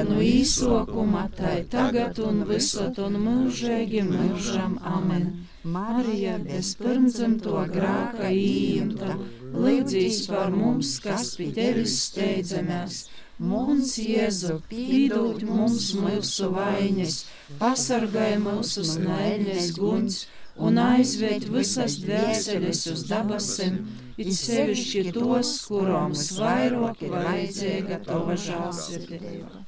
no 0.09 0.21
īsokuma, 0.23 1.25
tai 1.37 1.57
tagad 1.75 2.21
un 2.29 2.43
visot 2.49 2.97
un 3.05 3.17
mūžīgi 3.25 4.03
mūžam 4.09 4.77
amen. 4.95 5.27
Marija 5.75 6.37
bez 6.45 6.75
pirmdzimto 6.81 7.65
grāka 7.73 8.31
īimta, 8.31 9.17
līdzīs 9.65 10.23
par 10.31 10.55
mums, 10.55 10.99
kas 11.03 11.35
pie 11.39 11.51
tevis 11.59 11.99
steidzamies. 12.07 13.03
Mums, 13.35 13.97
Jēzu, 13.99 14.61
pīdūt 14.69 15.43
mums 15.43 15.89
mūsu 15.99 16.47
vainas, 16.55 17.25
pasargāj 17.59 18.37
mūsu 18.39 18.85
snēļņas 18.87 19.71
guņus 19.75 20.19
un 20.55 20.79
aizved 20.79 21.49
visas 21.51 21.97
dvēseles 21.99 22.85
uz 22.93 23.03
dabasim 23.09 23.81
it 24.15 24.31
sevišķi 24.31 25.11
tos, 25.17 25.51
kurām 25.67 26.15
visvairāk 26.15 27.03
ir 27.03 27.11
vajadzīga 27.11 27.99
tava 28.07 28.37
žēlsirdība. 28.39 29.65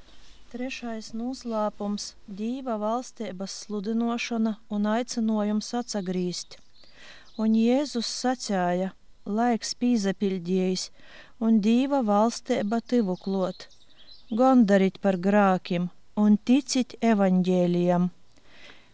Trešais 0.48 1.12
noslēpums- 1.12 2.14
dīva 2.40 2.78
valstības 2.80 3.52
sludinošana 3.66 4.56
un 4.72 4.88
aicinājums 4.96 5.74
atsagrīst. 5.82 6.56
Un 7.38 7.52
Jēzus 7.52 8.08
sacīja, 8.08 8.94
laiks 9.26 9.76
pīzapildījis, 9.76 10.90
un 11.39 11.60
dīva 11.62 12.01
valstība 12.06 12.79
tivuklot. 12.82 13.67
Gondarit 14.29 14.98
par 15.01 15.17
grākim 15.22 15.89
un 16.17 16.38
ticit 16.50 16.96
evaņģēlijam. 17.01 18.10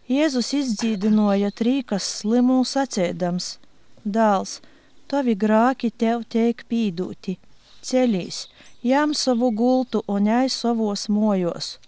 Jēzus 0.08 0.50
izdzīdināja 0.58 1.50
trīkas 1.60 2.08
slimu 2.20 2.60
sacēdams: 2.68 3.46
Dāls, 4.04 4.60
tavi 5.08 5.34
grāki 5.34 5.90
tev 5.90 6.26
tiek 6.28 6.60
pīdūti. 6.68 7.38
Ceļīs, 7.84 8.44
jām 8.84 9.14
savu 9.16 9.50
gultu 9.50 10.04
un 10.08 10.28
ai 10.28 10.48
savos 10.52 11.08
mojos. 11.08 11.78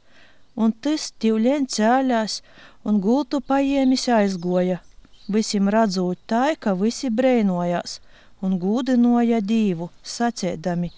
Un 0.56 0.72
tas 0.72 1.10
tīvlien 1.20 1.68
cēlās 1.68 2.40
un 2.84 3.00
gultu 3.04 3.40
paiemis 3.40 4.08
aizgoja. 4.08 4.80
Visiem 5.28 5.68
redzot 5.68 6.18
tā, 6.30 6.54
ka 6.58 6.72
visi 6.80 7.10
brēnojās 7.12 8.00
un 8.46 8.58
gūdinoja 8.62 9.40
dīvu, 9.52 9.90
sacēdami, 10.16 10.92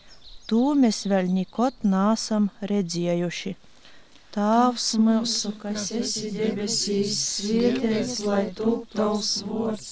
tū 0.50 0.66
mēs 0.82 1.06
vēl 1.12 1.32
nikot 1.38 1.88
nāsam 1.94 2.52
redzējuši. 2.72 3.56
Tēvs 4.38 4.86
mūsu, 5.00 5.50
kas 5.62 5.86
esi 5.98 6.28
debesīs, 6.34 7.14
svētīts 7.38 8.18
lai 8.26 8.42
top 8.58 8.84
tavs 8.92 9.30
vārds, 9.48 9.88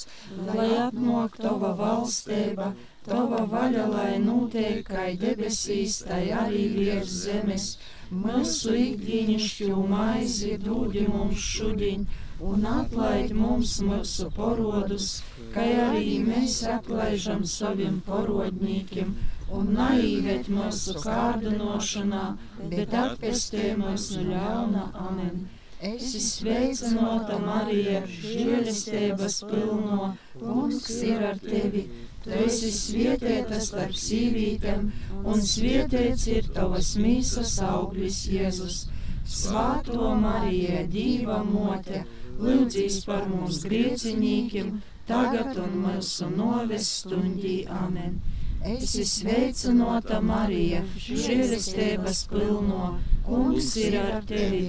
lai 0.50 0.66
atnāk 0.84 1.38
tava 1.40 1.70
valstība, 1.78 2.68
tava 3.08 3.40
vaļa, 3.54 3.86
lai 3.94 4.12
notiek 4.26 4.84
kā 4.90 5.06
debesīs, 5.22 6.02
tai 6.10 6.20
arī 6.42 6.66
virs 6.76 7.16
zemes. 7.25 7.66
Mūsu 8.12 8.76
ikdienišķo 8.82 9.82
maizi 9.94 10.52
dūdi 10.62 11.08
mums 11.08 11.48
šodien, 11.56 12.04
un 12.40 12.66
atlaid 12.69 13.33
mums 13.33 13.78
mūsu 13.81 14.28
porodus, 14.37 15.23
kā 15.55 15.64
arī 15.87 16.19
mēs 16.26 16.59
atlaižam 16.69 17.45
saviem 17.49 18.00
porodnīkiem 18.07 19.14
un 19.57 19.71
neīvēt 19.78 20.50
mūsu 20.52 20.97
kārdinošanā, 21.02 22.25
bet 22.73 22.97
atpestē 23.05 23.76
mūsu 23.81 24.25
ļauna. 24.31 24.90
Amen. 25.09 25.47
Esi 25.87 26.21
sveicināta, 26.25 27.37
Marija, 27.38 28.00
žēlestības 28.09 29.43
pilno, 29.50 30.14
kungs 30.40 30.88
ir 31.05 31.25
ar 31.31 31.40
tevi. 31.43 31.85
Tu 32.25 32.33
esi 32.43 32.71
svietēta 32.75 33.61
starp 33.62 33.93
sīvītēm, 34.02 34.88
un 35.23 35.45
svietēts 35.45 36.26
ir 36.33 36.49
tavas 36.57 36.95
mīsas 36.99 37.59
auglis 37.62 38.25
Jēzus. 38.33 38.87
Svāto 39.26 40.14
Marija, 40.19 40.87
Dīva 40.90 41.43
mote, 41.45 42.05
lūdzīs 42.40 43.02
par 43.09 43.26
mums 43.31 43.62
griecinīkiem, 43.64 44.73
tagad 45.09 45.57
un 45.62 45.78
mūsu 45.85 46.28
noves 46.35 46.88
stundī. 47.02 47.59
Amen. 47.83 48.19
Esi 48.66 49.05
sveicināta, 49.07 50.19
Marija, 50.25 50.83
žēlestības 51.07 52.23
pilno, 52.33 52.97
kungs 53.26 53.75
ir 53.78 53.99
ar 54.00 54.25
tevi. 54.26 54.64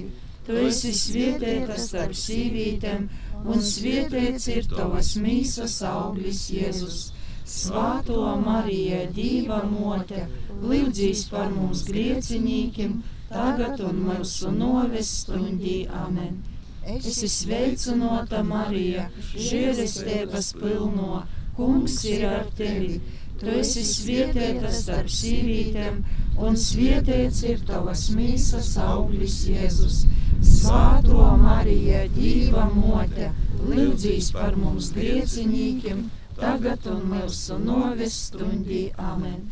Tu 0.46 0.56
esi 0.64 0.92
svietēta 0.96 1.76
starp 1.82 2.14
sīvītēm, 2.16 3.08
un 3.44 3.64
svietēts 3.70 4.46
ir 4.54 4.68
tavas 4.70 5.10
mīsas 5.20 5.80
auglis 5.88 6.46
Jēzus. 6.54 7.00
Svāto 7.48 8.22
Marija, 8.44 9.02
Dīva 9.16 9.62
mote, 9.68 10.26
lūdzīs 10.62 11.26
par 11.32 11.50
mums 11.52 11.82
griecinīkim, 11.88 13.00
tagad 13.32 13.82
un 13.90 14.04
mūsu 14.06 14.52
noves 14.54 15.12
stundī. 15.22 15.80
Amen. 16.04 16.38
Esi 16.88 17.28
sveicināta, 17.28 18.40
Marija, 18.46 19.08
žēlestības 19.34 20.54
pilno, 20.56 21.22
kungs 21.58 22.00
ir 22.08 22.24
ar 22.30 22.46
tevi 22.56 23.00
Tu 23.38 23.46
esi 23.54 23.84
svietēta 23.86 24.70
starp 24.74 25.10
sīvītēm, 25.14 25.98
un 26.42 26.56
svietēts 26.58 27.44
ir 27.46 27.60
tavas 27.68 28.08
mīsas 28.10 28.72
auglis 28.82 29.36
Jēzus. 29.46 30.00
Svāto 30.42 31.28
Marija, 31.38 32.00
Dīva 32.16 32.64
mote, 32.74 33.28
lūdzīs 33.62 34.32
par 34.34 34.58
mums 34.58 34.90
griecinīkiem, 34.96 36.02
tagad 36.40 36.90
un 36.90 37.04
mūsu 37.12 37.60
noves 37.62 38.18
stundī. 38.26 38.88
Amen. 39.12 39.44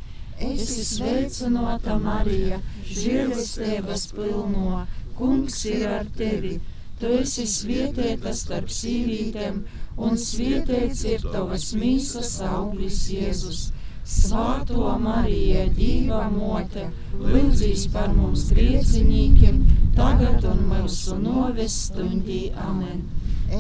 Esi 0.51 0.83
sveicināta 0.91 1.95
Marija, 2.03 2.59
žēlestības 2.91 4.09
pilno, 4.19 4.83
kungs 5.21 5.63
ir 5.71 5.87
ar 6.01 6.11
tevi. 6.19 6.57
Tu 7.01 7.09
esi 7.21 7.43
svietēta 7.45 8.31
starp 8.33 8.71
sīvītēm, 8.73 9.57
un 10.01 10.15
svietēts 10.17 11.03
ir 11.11 11.25
tavas 11.33 11.67
mīsas 11.77 12.31
auglis 12.51 13.03
Jēzus. 13.13 13.59
Svāto 14.07 14.95
Mariju, 15.03 15.67
Dieva 15.77 16.23
mote, 16.33 16.87
lūdzīs 17.21 17.89
par 17.93 18.15
mums 18.17 18.47
griecinīkiem, 18.55 19.59
tagad 19.99 20.47
un 20.49 20.63
mūsu 20.71 21.19
novestundī. 21.21 22.39
Amen. 22.65 23.03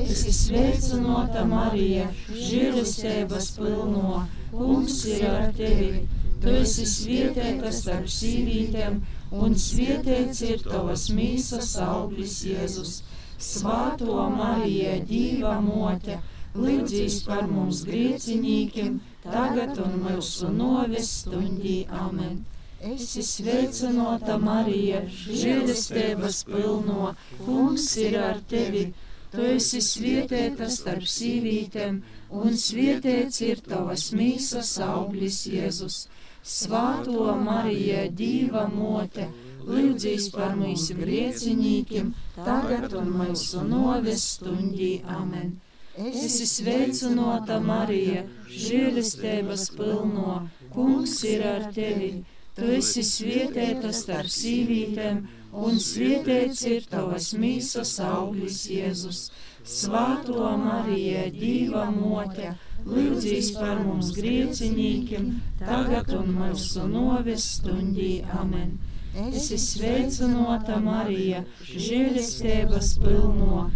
Esi 0.00 0.32
sveicināta 0.34 1.42
Marija, 1.50 2.06
žēlestības 2.30 3.50
pilno, 3.58 4.22
kungs 4.54 5.02
ir 5.12 5.26
ar 5.28 5.52
tevi. 5.58 6.06
Tu 6.40 6.56
esi 6.62 6.86
svietēta 6.88 7.74
starp 7.82 8.08
sīvītēm, 8.16 8.98
un 9.42 9.60
svietēts 9.66 10.42
ir 10.48 10.64
tavas 10.64 11.10
mīsas 11.20 11.74
auglis 11.84 12.40
Jēzus. 12.48 12.96
Svāto 13.38 14.28
Mariju, 14.32 15.04
Dieva 15.08 15.60
mote, 15.60 16.18
lūdzīs 16.56 17.22
par 17.26 17.46
mums 17.50 17.82
griecinīkiem, 17.88 19.00
tagad 19.24 19.80
un 19.86 19.98
mūsu 20.04 20.48
noves 20.52 21.10
stundī. 21.22 21.78
Amen. 22.04 22.44
Esi 22.92 23.22
sveicināta, 23.24 24.36
Marija, 24.40 25.02
žēlestības 25.10 26.42
pilno, 26.48 27.12
kungs 27.42 27.88
ir 28.00 28.18
ar 28.20 28.40
tevi. 28.48 28.86
Tu 29.32 29.46
esi 29.52 29.80
svietēta 29.84 30.68
starp 30.72 31.08
sīvītēm, 31.12 32.02
un 32.40 32.56
svietēts 32.56 33.42
ir 33.44 33.60
tavas 33.64 34.10
mīsas 34.16 34.76
auglis 34.86 35.42
Jēzus. 35.50 36.06
Svāto 36.46 37.32
Marija, 37.42 38.06
Dīva 38.20 38.68
mote, 38.72 39.26
lūdzīs 39.66 40.30
par 40.34 40.56
mūsu 40.58 40.96
griecinīkiem, 40.98 42.12
tagad 42.36 42.94
un 43.00 43.12
mūsu 43.20 43.62
noves 43.66 44.26
stundī. 44.36 44.92
Amen. 45.18 45.56
Esi 45.96 46.44
sveicināta, 46.44 47.56
Marija, 47.64 48.26
žēlestības 48.52 49.70
pilno, 49.78 50.42
kungs 50.74 51.22
ir 51.24 51.44
ar 51.50 51.70
tevi. 51.76 52.10
Tu 52.56 52.68
esi 52.78 53.02
svietēta 53.04 53.92
starp 53.96 54.32
sīvītēm, 54.32 55.22
un 55.66 55.80
svietēts 55.80 56.62
ir 56.68 56.86
tavas 56.92 57.30
mīsas 57.36 57.96
auglis 58.04 58.62
Jēzus. 58.72 59.22
Svāto 59.66 60.52
Marija, 60.62 61.26
Dīva 61.34 61.88
mote, 61.92 62.52
lūdzīs 62.86 63.50
par 63.56 63.80
mums 63.84 64.12
griecinīkiem, 64.16 65.32
tagad 65.64 66.12
un 66.16 66.30
mūsu 66.36 66.84
noves 66.92 67.48
stundī. 67.56 68.12
Amen. 68.40 68.76
Esi 69.16 69.56
sveicināta, 69.56 70.76
Marija, 70.84 71.42
žēlestības 71.64 72.94
pilno 73.00 73.66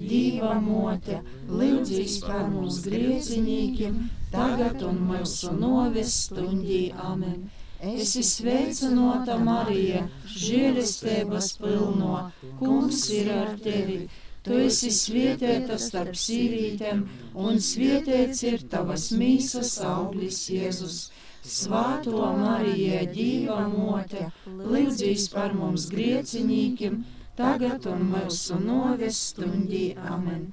Dieva 0.00 0.54
mote, 0.64 1.18
lūdzīs 1.60 2.14
par 2.24 2.46
mums 2.52 2.78
griecinīkiem, 2.86 3.96
tagad 4.32 4.84
un 4.90 4.98
mūsu 5.10 5.52
noves 5.60 6.16
stundī. 6.26 6.80
Amen. 7.10 7.48
Esi 7.92 8.22
sveicināta, 8.30 9.36
Marija, 9.50 10.02
žēlestības 10.36 11.52
pilno, 11.62 12.16
kungs 12.60 13.06
ir 13.18 13.32
ar 13.36 13.54
tevi. 13.66 13.98
Tu 14.40 14.56
esi 14.64 14.88
svietēta 14.96 15.76
starp 15.76 16.14
sīvītēm, 16.16 17.00
un 17.46 17.58
svietēts 17.60 18.38
ir 18.48 18.62
tavas 18.72 19.10
mīsas 19.12 19.74
auglis 19.84 20.38
Jēzus. 20.48 21.00
Svāto 21.44 22.22
Marija, 22.38 23.02
Dieva 23.12 23.66
mote, 23.68 24.30
lūdzīs 24.46 25.26
par 25.34 25.52
mums 25.56 25.86
griecinīkiem, 25.92 27.02
tagad 27.36 27.84
un 27.92 28.06
mūsu 28.14 28.56
noves 28.64 29.20
stundī. 29.30 29.84
Amen. 30.14 30.46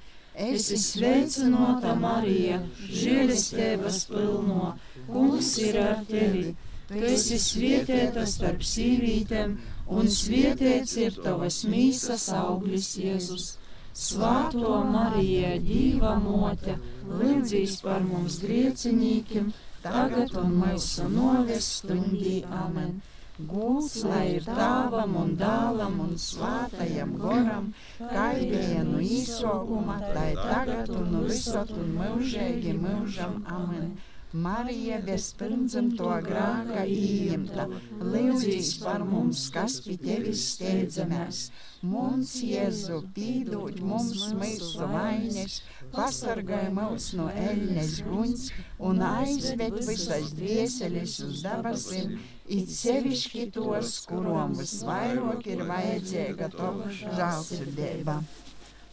Esi 0.47 0.78
sveicināta, 0.84 1.93
Marija, 2.02 2.60
žēlestības 3.02 4.02
pilno, 4.12 4.73
kungs 5.08 5.54
ir 5.63 5.80
ar 5.84 6.04
tevi. 6.12 6.52
Tu 6.91 7.06
esi 7.13 7.39
svietēta 7.43 8.26
starp 8.28 8.67
sīvītēm, 8.67 9.56
un 9.95 10.12
svietēts 10.19 10.97
ir 11.06 11.17
tavas 11.23 11.62
mīsas 11.71 12.28
auglis 12.36 12.91
Jēzus. 13.00 13.47
Svāto 13.97 14.71
Marija, 14.93 15.55
Dīva 15.67 16.13
mote, 16.21 16.75
lūdzīs 17.10 17.79
par 17.81 18.03
mums 18.05 18.36
griecinīkiem, 18.43 19.47
tagad 19.86 20.36
un 20.41 20.57
mūsu 20.62 21.07
noves 21.13 21.69
stundī. 21.79 22.41
Amen. 22.63 22.99
Gūs, 23.49 23.95
lai 24.10 24.21
ir 24.36 24.45
tēvam 24.45 25.12
un 25.23 25.33
dēlam 25.38 25.97
un 26.05 26.13
svātajam 26.21 27.12
goram, 27.23 27.67
kā 27.99 28.27
bija 28.38 28.86
no 28.86 29.01
īsokuma, 29.17 29.97
tai 30.13 30.31
tagad 30.39 30.93
un 31.01 31.19
visot 31.25 31.73
un 31.77 31.91
mūžīgi 31.99 32.73
mūžam 32.86 33.43
amen. 33.60 33.91
Marija 34.33 34.97
bez 35.05 35.29
pirmdzimto 35.39 36.09
grāka 36.25 36.81
īimta, 36.83 37.63
lūdzīs 38.01 38.73
par 38.81 39.05
mums, 39.07 39.45
kas 39.55 39.77
pie 39.85 39.95
tevis 40.01 40.41
steidzamies. 40.57 41.45
Mums, 41.87 42.33
Jēzu, 42.43 42.97
pīdūt 43.15 43.79
mums 43.79 44.25
mūsu 44.35 44.89
vainas, 44.91 45.61
pasargāj 45.93 46.67
mūs 46.75 47.13
no 47.15 47.29
eļņas 47.31 47.93
guņas 48.09 48.43
un 48.89 48.99
aizved 49.11 49.79
visas 49.87 50.33
dvieseļas 50.35 51.15
uz 51.29 51.45
dabasim, 51.45 52.19
it 52.51 52.67
sevišķi 52.67 53.47
tos, 53.55 53.93
kurom 54.09 54.57
visvairāk 54.59 55.47
ir 55.53 55.63
vajadzīga 55.71 56.51
tava 56.57 56.91
žālsirdība. 56.99 58.19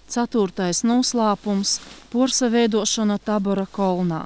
Ceturtais 0.06 0.84
noslēpums- 0.86 1.80
porsa 2.14 2.52
veidošana 2.54 3.18
tabora 3.18 3.66
kolnā. 3.66 4.22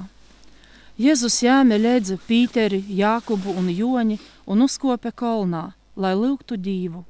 Jēzus 0.98 1.36
ņēma 1.46 1.76
līdzi 1.78 2.16
Pīteri, 2.26 2.80
Jākubu 2.98 3.52
un 3.54 3.68
Joni 3.70 4.16
un 4.50 4.64
uzkopa 4.64 5.12
kolnā, 5.14 5.60
lai 5.94 6.10
lūgtu 6.18 6.56
dievu. 6.58 7.04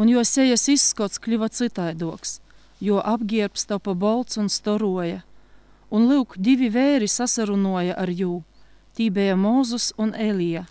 Un 0.00 0.08
jo 0.08 0.22
sejas 0.24 0.64
izskats 0.72 1.20
kļuva 1.20 1.50
citaidoks, 1.52 2.38
jo 2.80 2.96
apgierbs 2.96 3.66
tapa 3.68 3.92
bolts 3.92 4.40
un 4.40 4.48
storoja. 4.48 5.20
Un 5.92 6.08
lūk, 6.08 6.38
divi 6.40 6.70
vēri 6.72 7.10
sasarunoja 7.12 7.98
ar 8.00 8.08
jū, 8.08 8.40
tī 8.96 9.10
bija 9.12 9.36
Mūzus 9.36 9.90
un 10.00 10.16
Elija. 10.16 10.64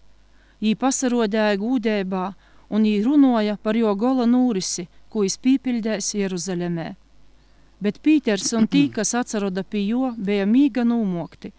Jī 0.58 0.74
pasarodēja 0.74 1.62
gūdībā, 1.62 2.26
un 2.74 2.90
jī 2.90 2.98
runoja 3.06 3.60
par 3.62 3.78
jo 3.78 3.94
gola 3.94 4.26
nūrisi, 4.26 4.88
ko 5.14 5.22
jis 5.22 5.38
pīpildēs 5.38 6.16
Jeruzalemē. 6.18 6.96
Bet 7.78 8.02
Pīters 8.02 8.56
un 8.58 8.66
tī, 8.66 8.88
kas 8.90 9.14
atceroda 9.14 9.62
pie 9.62 9.86
jo, 9.86 10.16
bija 10.18 10.50
mīga 10.50 10.82
nūmokti, 10.82 11.54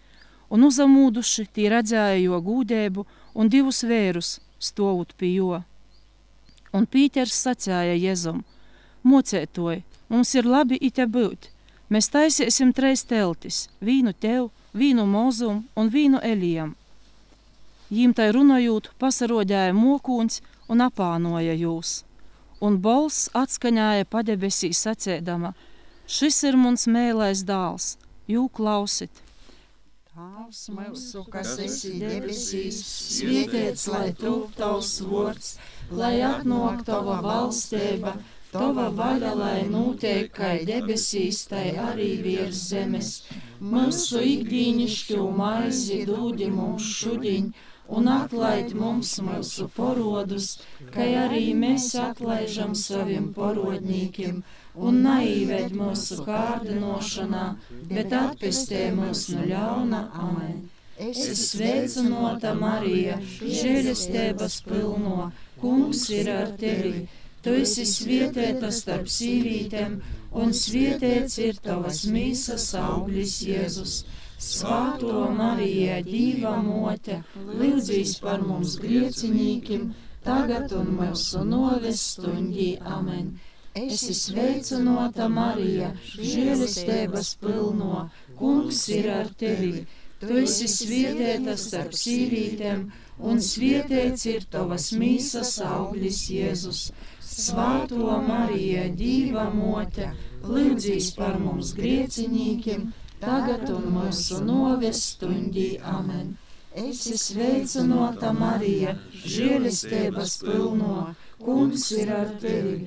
un 0.51 0.65
uzamūduši 0.67 1.47
tī 1.55 1.67
redzēja 1.71 2.19
jo 2.21 2.39
gūdēbu 2.45 3.05
un 3.39 3.51
divus 3.51 3.83
vērus 3.87 4.39
stovut 4.59 5.15
pie 5.17 5.33
jo. 5.37 5.61
Un 6.75 6.85
Pīters 6.87 7.35
sacēja 7.45 7.95
Jēzum, 7.99 8.43
mocētoji, 9.03 9.83
mums 10.11 10.35
ir 10.35 10.47
labi 10.47 10.77
ite 10.79 11.07
būt, 11.07 11.49
mēs 11.89 12.11
taisiesim 12.13 12.71
treis 12.75 13.03
teltis, 13.07 13.65
vīnu 13.81 14.13
tev, 14.13 14.51
vīnu 14.75 15.07
mozum 15.07 15.65
un 15.75 15.91
vīnu 15.91 16.21
Elijam. 16.23 16.75
Jīm 17.91 18.13
tai 18.15 18.29
runājot, 18.31 18.93
pasarodēja 18.99 19.73
mokūns 19.75 20.39
un 20.71 20.87
apānoja 20.87 21.57
jūs 21.59 22.01
un 22.61 22.77
bols 22.81 23.25
atskaņāja 23.37 24.07
padebesīs 24.13 24.83
sacēdama: 24.85 25.53
Šis 26.05 26.43
ir 26.49 26.57
mums 26.57 26.87
mēlais 26.87 27.43
dāls, 27.47 27.95
jū 28.29 28.47
klausit! 28.53 29.11
Tēvs 30.15 30.57
mūsu, 30.75 31.21
kas 31.33 31.51
esi 31.65 31.89
debesīs, 31.99 32.79
svētīts 33.17 33.85
lai 33.91 34.09
top 34.21 34.49
tavs 34.57 34.89
vārds, 35.11 35.51
lai 35.99 36.09
atnāk 36.29 36.81
tava 36.89 37.15
valstība, 37.25 38.11
tava 38.55 38.89
vaļa, 38.97 39.31
lai 39.41 39.61
notiek 39.75 40.27
kā 40.39 40.49
debesīs, 40.71 41.39
tai 41.53 41.63
arī 41.85 42.09
virs 42.25 42.65
zemes. 42.73 43.13
Mūsu 43.75 44.25
ikdienišķo 44.33 45.29
maizi 45.39 46.01
dūdi 46.11 46.51
mums 46.57 46.91
šodien 46.97 47.47
un 47.99 48.11
atlaid 48.17 48.75
mums 48.83 49.13
mūsu 49.29 49.69
porodus, 49.79 50.49
kā 50.97 51.07
arī 51.23 51.45
mēs 51.63 51.87
atlaižam 52.09 52.75
saviem 52.83 53.31
porodnīkiem, 53.39 54.43
un 54.75 55.01
neīved 55.05 55.73
mūsu 55.75 56.21
kārdinošanā, 56.27 57.45
bet 57.91 58.13
atpestē 58.15 58.85
mūs 58.95 59.27
no 59.33 59.47
ļauna. 59.53 60.03
Amen! 60.27 60.61
Es 61.01 61.21
sveicinota 61.49 62.53
Marija, 62.53 63.17
žēlestības 63.41 64.59
pilno, 64.67 65.31
kungs 65.61 66.05
ir 66.13 66.29
ar 66.35 66.53
tevi! 66.61 67.07
Tu 67.41 67.53
esi 67.63 67.87
svietēta 67.89 68.69
starp 68.69 69.07
sīvītēm, 69.09 69.95
un 70.37 70.51
svietēts 70.53 71.39
ir 71.41 71.57
tavas 71.65 72.03
mīsas 72.05 72.67
auglis 72.77 73.39
Jēzus. 73.47 73.95
Svāto 74.41 75.25
Marija, 75.37 75.97
Dīva 76.05 76.53
mote, 76.61 77.17
lūdzīs 77.47 78.13
par 78.21 78.45
mums 78.45 78.77
griecinīkim, 78.81 79.89
tagad 80.25 80.73
un 80.77 80.93
mūsu 80.99 81.41
novestundī. 81.49 82.75
Amen. 82.97 83.33
Es 83.73 84.01
esmu 84.03 84.13
sveicinota 84.19 85.29
Marija, 85.31 85.93
žēlistēbas 86.11 87.29
pilno, 87.39 88.09
kungs 88.35 88.81
ir 88.91 89.07
ar 89.13 89.29
tevi. 89.39 89.85
Tu 90.19 90.41
esi 90.41 90.67
svietēta 90.67 91.55
starp 91.57 91.95
sīvītēm, 91.95 92.83
un 93.31 93.39
svietēts 93.39 94.27
ir 94.33 94.43
tavas 94.51 94.89
mīsas 94.91 95.53
auglis 95.63 96.19
Jēzus. 96.35 96.83
Svāto 97.31 98.19
Marija, 98.27 98.89
Dīva 98.91 99.47
mote, 99.55 100.11
lūdzīs 100.43 101.13
par 101.15 101.39
mums 101.39 101.71
griecinīkim, 101.79 102.89
tagad 103.23 103.69
un 103.71 103.87
mūsu 103.95 104.43
novestundī. 104.43 105.77
Amen. 105.95 106.35
Es 106.75 107.07
esmu 107.07 107.23
sveicinota 107.23 108.35
Marija, 108.35 108.97
žēlistēbas 109.23 110.41
pilno, 110.43 111.13
kungs 111.39 111.93
ir 111.95 112.11
ar 112.19 112.35
tevi. 112.43 112.81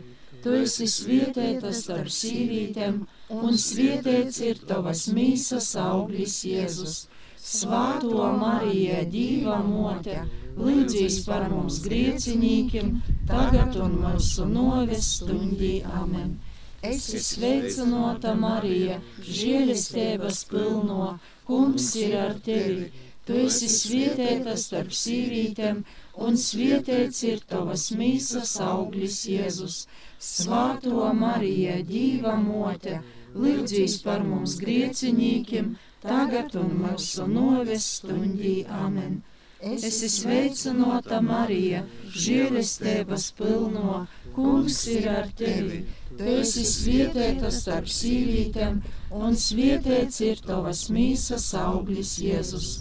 Tu 0.45 0.53
esi 0.61 0.85
svietēta 0.93 1.71
starp 1.73 2.11
sīvītēm, 2.13 2.97
un 3.33 3.55
svietēts 3.61 4.43
ir 4.45 4.59
tavas 4.69 5.07
mīsas 5.17 5.71
auglis 5.81 6.35
Jēzus. 6.45 6.97
Svāto 7.45 8.27
Marija, 8.43 8.99
Dīva 9.15 9.63
mote, 9.65 10.19
lūdzīs 10.59 11.17
par 11.25 11.47
mums 11.49 11.79
griecinīkim, 11.87 12.93
tagad 13.31 13.79
un 13.87 13.97
mūsu 14.03 14.45
novestundī. 14.51 15.79
Amen. 16.03 16.37
Es 16.85 17.09
esmu 17.09 17.25
sveicinota 17.31 18.37
Marija, 18.37 19.01
žēlestības 19.25 20.45
pilno, 20.53 21.15
kungs 21.49 21.91
ir 22.05 22.21
ar 22.21 22.37
tevi. 22.45 22.91
Tu 23.25 23.41
esi 23.47 23.73
svietēta 23.73 24.61
starp 24.61 24.93
sīvītēm, 24.93 25.85
un 26.27 26.37
svietēts 26.37 27.25
ir 27.33 27.41
tavas 27.49 27.89
mīsas 27.97 28.59
auglis 28.61 29.23
Jēzus. 29.33 29.87
Svāto 30.25 31.11
Marija, 31.21 31.77
Dīva 31.89 32.35
mote, 32.41 33.01
lūdzīs 33.37 33.99
par 34.07 34.25
mums 34.25 34.57
griecinīkim, 34.63 35.75
tagad 36.05 36.57
un 36.61 36.75
mūsu 36.81 37.27
novestundī. 37.31 38.57
Amen. 38.85 39.23
Es 39.65 39.85
esmu 39.89 40.09
sveicinota 40.15 41.19
Marija, 41.25 41.83
žēlestības 42.25 43.27
pilno, 43.39 44.01
kungs 44.37 44.81
ir 44.95 45.07
ar 45.13 45.31
tevi. 45.39 45.79
Tu 46.19 46.33
esi 46.39 46.65
svietēta 46.69 47.53
starp 47.59 47.89
sīvītēm, 47.99 48.83
un 49.21 49.39
svietēts 49.45 50.21
ir 50.27 50.43
tavas 50.49 50.83
mīsas 50.97 51.47
auglis 51.63 52.17
Jēzus. 52.25 52.75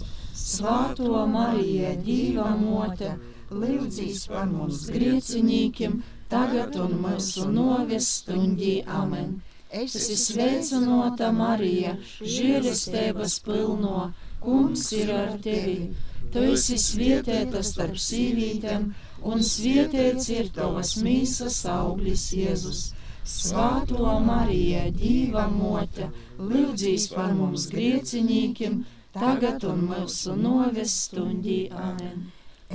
Svāto 0.44 1.24
Marija, 1.36 1.94
Dīva 2.08 2.50
mote, 2.60 3.14
lūdzīs 3.52 4.26
par 4.32 4.50
mums 4.52 4.84
griecinīkim, 4.92 6.02
tagad 6.34 6.78
un 6.84 6.94
mūsu 7.06 7.48
novestundī. 7.54 8.76
Amen. 9.00 9.36
Es 9.74 9.94
esmu 9.98 10.16
sveicinota 10.22 11.30
Marija, 11.34 11.94
žēlestības 12.34 13.38
pilno, 13.46 14.10
kungs 14.42 14.84
ir 14.98 15.10
ar 15.14 15.32
tevi. 15.46 15.78
Tu 16.34 16.44
esi 16.52 16.76
svietēta 16.82 17.62
starp 17.66 17.98
sīvītēm, 18.04 18.86
un 19.30 19.42
svietēts 19.48 20.30
ir 20.34 20.50
tavas 20.54 20.94
mīsas 21.06 21.60
auglis 21.70 22.28
Jēzus. 22.34 22.84
Svāto 23.34 24.14
Marija, 24.28 24.84
Dīva 24.94 25.48
mote, 25.50 26.10
lūdzīs 26.38 27.08
par 27.14 27.34
mums 27.38 27.68
griecinīkim, 27.72 28.82
tagad 29.14 29.64
un 29.70 29.86
mūsu 29.90 30.34
novestundī. 30.38 31.60
Amen. 31.88 32.26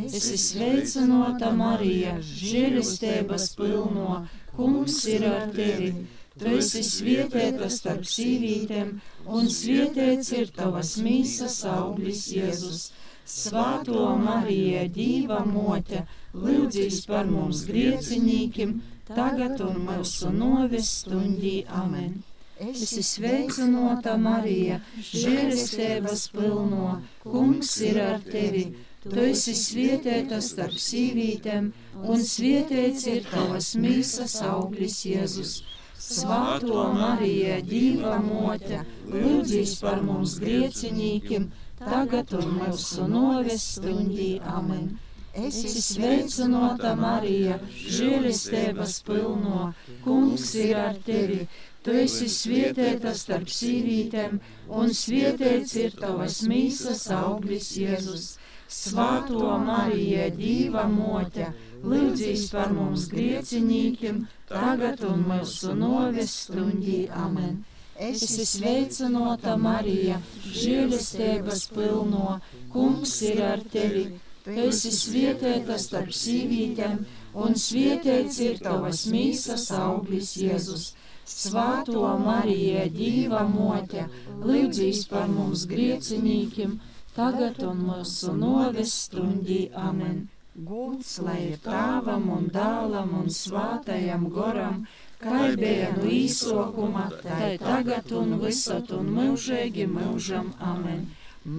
Es 0.05 0.15
esmu 0.19 0.38
sveicinota 0.43 1.49
Marija, 1.55 2.15
žēlistēbas 2.21 3.49
pilno, 3.57 4.21
kungs 4.55 5.01
ir 5.12 5.25
ar 5.29 5.51
tevi. 5.55 5.91
Tu 6.39 6.53
esi 6.59 6.83
svietēta 6.88 7.67
starp 7.73 8.05
sīvītēm, 8.07 8.93
un 9.38 9.49
svietēts 9.51 10.31
ir 10.38 10.53
tavas 10.55 10.93
mīsas 11.03 11.57
auglis 11.67 12.27
Jēzus. 12.31 12.85
Svāto 13.29 14.05
Marija, 14.21 14.85
Dīva 14.95 15.43
mote, 15.45 16.05
lūdzīs 16.33 17.03
par 17.09 17.27
mums 17.29 17.65
griecinīkim, 17.67 18.79
tagad 19.12 19.62
un 19.67 19.83
mūsu 19.89 20.31
novestundī. 20.33 21.59
Amen! 21.83 22.21
Es 22.59 22.81
esmu 22.88 23.03
sveicinota 23.07 24.17
Marija, 24.19 24.79
žēlestības 25.09 26.25
pilno, 26.33 26.95
kungs 27.23 27.75
ir 27.88 28.01
ar 28.03 28.25
tevi. 28.25 28.65
Tu 29.03 29.19
esi 29.23 29.53
svietēta 29.55 30.41
starp 30.43 30.75
sīvītēm, 30.85 31.67
un 32.13 32.23
svietēts 32.29 33.05
ir 33.07 33.27
tavas 33.31 33.69
mīsas 33.79 34.33
auglis 34.43 34.97
Jēzus. 35.07 35.53
Svāto 35.99 36.83
Marija, 36.97 37.62
Dīva 37.69 38.17
mote, 38.23 38.81
lūdzīs 39.13 39.77
par 39.83 40.03
mums 40.03 40.35
griecinīkim, 40.43 41.47
tagad 41.79 42.33
un 42.41 42.57
mūsu 42.57 43.07
novestundī. 43.13 44.33
Amen! 44.57 44.97
Es 45.39 45.62
esmu 45.63 45.81
sveicinota 45.85 46.91
Marija, 46.99 47.59
žēlistēbas 47.95 48.97
pilno, 49.07 49.69
kungs 50.03 50.49
ir 50.59 50.75
ar 50.81 50.99
tevi. 51.05 51.43
Tu 51.85 51.95
esi 52.03 52.27
svietēta 52.35 53.13
starp 53.15 53.47
sīvītēm, 53.47 54.39
un 54.81 54.91
svietēts 55.03 55.77
ir 55.85 55.95
tavas 56.03 56.41
mīsas 56.51 57.05
auglis 57.15 57.71
Jēzus. 57.79 58.33
Svāto 58.69 59.55
Marija, 59.65 60.27
Dīva 60.29 60.84
mote, 60.93 61.47
lūdzīs 61.82 62.43
par 62.53 62.69
mums 62.75 63.08
griecinīkiem, 63.10 64.19
tagad 64.51 65.01
un 65.10 65.23
mūsu 65.32 65.73
novestundī. 65.79 66.99
Amen. 67.10 67.63
Esi 68.10 68.45
sveicināta, 68.45 69.55
Marija, 69.60 70.19
žēlestības 70.45 71.63
pilno, 71.73 72.38
kungs 72.75 73.15
ir 73.32 73.41
ar 73.47 73.63
tevi. 73.73 74.05
Tu 74.45 74.53
esi 74.67 74.93
svētīta 74.95 75.79
starp 75.82 76.13
sīvītēm, 76.15 77.01
un 77.45 77.58
svētīts 77.63 78.38
ir 78.45 78.62
tavas 78.63 79.01
mīsas 79.15 79.65
auglis 79.79 80.36
Jēzus. 80.43 80.86
Svāto 81.29 82.05
Marija, 82.21 82.86
Dīva 82.93 83.41
mote, 83.49 84.05
lūdzīs 84.45 85.03
par 85.10 85.27
mums 85.34 85.65
griecinīkiem, 85.73 86.79
tagad 87.19 87.63
un 87.67 87.79
mūsu 87.89 88.34
noves 88.39 88.91
stundī. 89.05 89.62
Amen. 89.75 90.27
Gūts 90.69 91.12
lai 91.23 91.38
ir 91.49 91.60
tāvam 91.63 92.25
un 92.36 92.47
dālam 92.55 93.12
un 93.21 93.27
svātajam 93.32 94.25
goram, 94.36 94.82
kā 95.23 95.49
bija 95.60 95.93
no 95.97 96.08
īsokuma, 96.15 97.05
tā 97.23 97.53
tagad 97.62 98.12
un 98.21 98.38
visat 98.43 98.91
un 98.95 99.12
mūžīgi 99.17 99.88
mūžam. 99.91 100.51
Amen. 100.71 101.08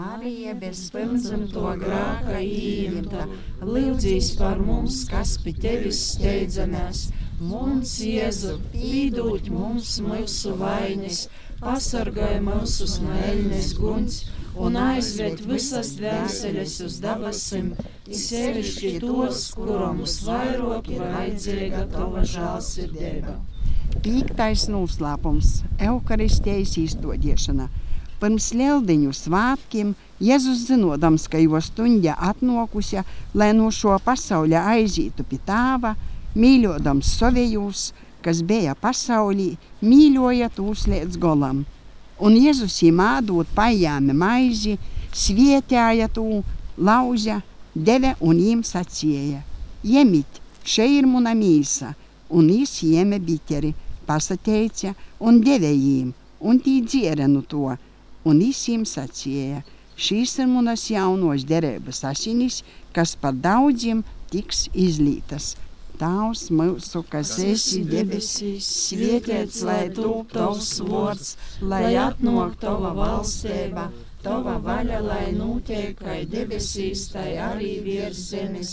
Marija 0.01 0.53
bez 0.63 0.83
Pirmzimto 0.95 1.73
grāka 1.81 2.41
īimta, 2.45 3.25
lūdzīs 3.65 4.35
par 4.41 4.61
mums, 4.65 5.03
kas 5.13 5.39
pie 5.45 5.55
tevis 5.65 6.03
steidzamies. 6.15 7.07
Mums, 7.41 7.95
Jēzu, 8.05 8.59
pīdūt 8.75 9.49
mums 9.53 9.95
mūsu 10.05 10.53
vainas, 10.61 11.25
pasargāj 11.65 12.37
mūsus 12.45 13.01
no 13.05 13.17
eļnes 13.31 13.73
guņas 13.81 14.21
un 14.59 14.77
aizved 14.81 15.43
visas 15.47 15.93
dvēseles 15.99 16.79
uz 16.87 16.99
dabasim, 17.03 17.73
sevišķi 18.07 18.97
tos, 19.05 19.51
kuram 19.55 20.03
visvairāk 20.05 20.91
ir 20.91 21.05
vajadzīga 21.05 21.87
tava 21.93 22.25
žālsirdība. 22.27 23.37
Piektais 24.01 24.69
noslēpums- 24.71 25.63
Euharistijas 25.89 26.77
izdošana. 26.79 27.69
Pirms 28.21 28.53
lieldiņu 28.53 29.13
svētkiem 29.17 29.95
Jēzus 30.21 30.67
zinodams, 30.69 31.27
ka 31.29 31.39
jo 31.39 31.61
stundja 31.61 32.15
atnokusi, 32.21 33.03
lai 33.35 33.53
no 33.57 33.71
šo 33.73 33.97
pasauļa 34.05 34.61
aizītu 34.75 35.25
pie 35.25 35.39
tēva, 35.47 35.95
mīļodams 36.37 37.15
savējos, 37.17 37.93
kas 38.23 38.43
bija 38.43 38.75
pasaulī, 38.75 39.57
mīļoja 39.83 40.51
tūs 40.53 40.87
līdz 40.87 41.17
golam. 41.17 41.65
Un 42.21 42.37
Jēzus 42.37 42.83
īmādot 42.85 43.49
paijāmi 43.57 44.13
maizi, 44.13 44.77
svietēja 45.17 46.09
to, 46.13 46.43
lauža, 46.77 47.41
deve 47.75 48.13
un 48.21 48.39
jiem 48.41 48.61
sacīja: 48.67 49.41
Jemit, 49.83 50.41
šeit 50.65 50.99
ir 50.99 51.09
mana 51.09 51.33
mīsa, 51.35 51.95
un 52.29 52.51
jis 52.53 52.83
jēme 52.85 53.21
biteri, 53.25 53.73
pasateica 54.07 54.93
un 55.19 55.41
deve 55.41 55.73
jiem, 55.73 56.13
un 56.41 56.61
tī 56.61 56.81
dziera 56.85 57.29
no 57.29 57.41
to, 57.41 57.73
un 58.25 58.45
jis 58.45 58.67
jiem 58.69 58.85
sacīja: 58.85 59.65
Šīs 60.01 60.39
ir 60.41 60.49
manas 60.49 60.87
jaunos 60.93 61.43
derības 61.49 62.05
asinis, 62.09 62.63
kas 62.93 63.17
par 63.17 63.35
daudziem 63.37 64.05
tiks 64.33 64.69
izlītas. 64.73 65.55
Tavs 66.01 66.47
mūsu, 66.59 67.03
kas 67.13 67.31
esi 67.45 67.83
debesīs, 67.85 68.69
svētīts 68.87 69.59
lai 69.69 69.83
top 69.99 70.31
tavs 70.33 70.71
vārds, 70.87 71.33
lai 71.73 71.91
atnāk 72.03 72.55
tava 72.63 72.95
valstība, 72.97 73.85
tava 74.25 74.55
vaļa, 74.65 75.01
lai 75.09 75.27
notiek 75.37 75.99
kā 75.99 76.15
debesīs, 76.37 77.03
tai 77.13 77.35
arī 77.49 77.75
virs 77.85 78.23
zemes. 78.31 78.71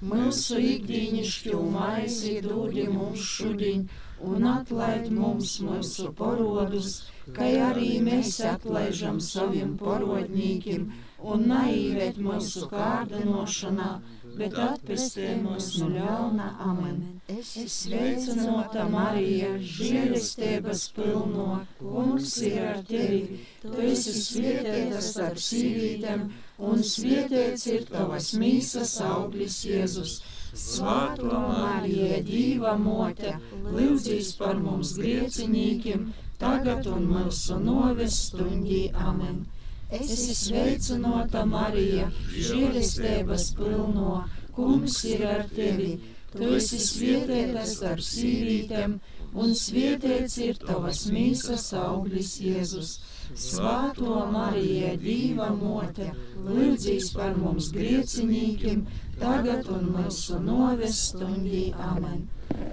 Mūsu 0.00 0.56
ikdienišķo 0.70 1.60
maizi 1.74 2.38
dodi 2.46 2.86
mums 2.88 3.28
šodien, 3.34 3.84
un 4.32 4.48
atlaid 4.54 5.10
mums 5.12 5.58
mūsu 5.66 6.08
porodus, 6.16 6.94
kā 7.36 7.50
arī 7.66 7.90
mēs 8.08 8.38
atlaižam 8.54 9.20
saviem 9.20 9.76
porodnīkiem, 9.84 10.88
un 11.34 11.44
naīvēt 11.52 12.24
mūsu 12.24 12.72
kārdinošanā 12.72 13.90
bet 14.38 14.56
atpestē 14.64 15.28
mūs 15.42 15.66
no 15.80 15.88
ļauna. 15.94 16.46
Amen. 16.66 16.98
Es 17.34 17.52
sveicinota 17.74 18.86
Marija, 18.92 19.50
žēlestības 19.76 20.84
pilno, 20.96 21.46
kungs 21.78 22.36
ir 22.48 22.58
ar 22.72 22.80
tevi. 22.88 23.40
Tu 23.62 23.74
esi 23.90 24.14
svētīta 24.18 25.02
starp 25.04 25.40
sīvītēm, 25.46 26.26
un 26.70 26.84
svētīts 26.92 27.68
ir 27.74 27.86
tavas 27.90 28.32
mīsas 28.42 28.96
auglis 29.06 29.60
Jēzus. 29.68 30.18
Svāto 30.50 31.30
Marija, 31.30 32.18
Dīva 32.26 32.74
mote, 32.80 33.36
lūdzīs 33.70 34.34
par 34.40 34.58
mums 34.58 34.96
griecinīkiem, 34.98 36.10
tagad 36.42 36.90
un 36.90 37.06
mūsu 37.14 37.60
noves 37.62 38.18
stundī. 38.26 38.88
Amen. 39.10 39.44
Esi 39.90 40.34
sveicinota 40.38 41.40
Marija, 41.50 42.04
žēlestības 42.30 43.48
pilno, 43.58 44.20
kungs 44.54 45.00
ir 45.10 45.24
ar 45.26 45.48
tevi. 45.50 45.96
Tu 46.30 46.50
esi 46.54 46.78
svētīta 46.78 47.64
starp 47.66 48.04
sīvītēm, 48.06 48.94
un 49.34 49.56
svētīts 49.58 50.36
ir 50.46 50.60
tavas 50.62 51.00
mīsas 51.10 51.64
auglis 51.80 52.36
Jēzus. 52.44 52.92
Svāto 53.34 54.20
Marija, 54.30 54.94
Dīva 55.02 55.50
mote, 55.58 56.12
lūdzīs 56.46 57.10
par 57.18 57.34
mums 57.42 57.72
griecinīkiem, 57.74 58.86
tagad 59.18 59.74
un 59.74 59.90
mūsu 59.96 60.38
noves 60.46 61.02
stundī. 61.10 61.66
Amen. 61.90 62.28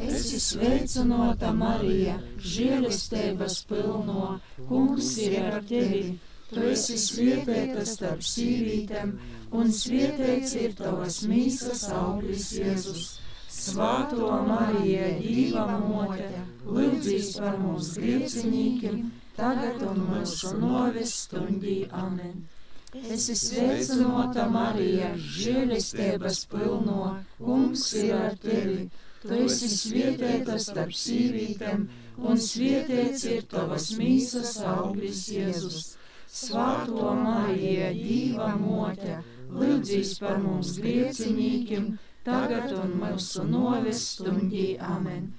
Esi 0.06 0.38
sveicinota 0.41 1.49
Marija, 1.65 2.21
žēlestības 2.53 3.62
pilno, 3.69 4.32
kungs 4.69 5.15
ir 5.25 5.41
ar 5.41 5.62
tevi. 5.65 6.17
Tu 6.47 6.62
esi 6.71 6.95
svētīta 7.03 7.81
starp 7.83 8.21
sīvītēm, 8.23 9.10
un 9.60 9.71
svētīts 9.75 10.53
ir 10.62 10.75
tavas 10.79 11.17
mīsas 11.27 11.81
auglis 11.91 12.51
Jēzus. 12.55 13.07
Svāto 13.57 14.29
Marija, 14.47 15.10
Dīva 15.19 15.65
mote, 15.81 16.27
lūdzīs 16.63 17.33
par 17.39 17.57
mums 17.60 17.89
griecinīkiem, 17.99 19.01
tagad 19.36 19.83
un 19.89 19.99
mūsu 20.12 20.53
noves 20.62 21.17
stundī. 21.25 21.81
Amen. 21.91 22.45
Esi 22.95 23.36
sveicinota 23.36 24.47
Marija, 24.53 25.12
žēlestības 25.17 26.45
pilno, 26.53 27.12
kungs 27.41 27.89
ir 27.99 28.15
ar 28.15 28.39
tevi. 28.47 28.88
Tu 29.25 29.43
esi 29.43 29.73
svētīta 29.73 30.55
starp 30.63 30.95
sīvītēm, 30.95 31.88
un 32.23 32.39
svētīts 32.47 33.27
ir 33.36 33.47
tavas 33.51 33.91
mīsas 33.99 34.55
auglis 34.77 35.27
Jēzus. 35.36 35.97
Svāto 36.38 37.13
Marija, 37.17 37.89
Dīva 37.97 38.52
mote, 38.62 39.17
lūdzīs 39.60 40.13
par 40.21 40.38
mums 40.43 40.76
griecinīkiem, 40.84 41.88
tagad 42.28 42.73
un 42.78 42.93
mūsu 43.02 43.45
noves 43.47 44.04
stundī. 44.13 44.67
Amen. 44.93 45.32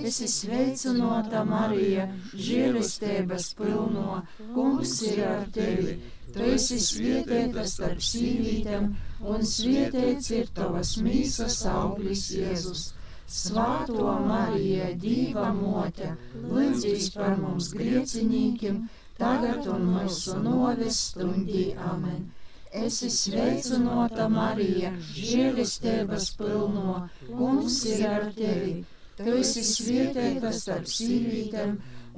Esi 0.00 0.28
sveicinota 0.30 1.42
Marija, 1.48 2.04
žēlistēbas 2.48 3.48
pilno, 3.58 4.20
kungs 4.54 4.92
ir 5.08 5.22
ar 5.26 5.48
tevi. 5.56 5.96
Tu 6.34 6.46
esi 6.54 6.78
svētīta 6.84 7.64
starp 7.68 8.04
sīvītēm, 8.08 8.90
un 9.32 9.46
svētīts 9.54 10.30
ir 10.38 10.52
tavas 10.58 10.96
mīsas 11.06 11.62
auglis 11.72 12.28
Jēzus. 12.36 12.90
Svāto 13.32 14.12
Marija, 14.28 14.92
Dīva 15.02 15.50
mote, 15.56 16.12
lūdzīs 16.36 17.10
par 17.16 17.38
mums 17.40 17.72
griecinīkiem, 17.76 18.82
tagad 19.22 19.66
un 19.70 19.90
mūsu 19.94 20.38
noves 20.42 21.00
stundī. 21.08 21.66
Amen. 21.90 22.30
Esi 22.72 23.10
sveicinota 23.12 24.28
Marija, 24.32 24.94
žēlistēbas 25.12 26.30
pilno, 26.38 27.02
kungs 27.28 27.82
ir 27.90 28.06
ar 28.08 28.30
tevi. 28.36 28.78
Tu 29.18 29.34
esi 29.42 29.64
svētīta 29.68 30.52
starp 30.56 30.88
sīvītēm, 30.88 31.74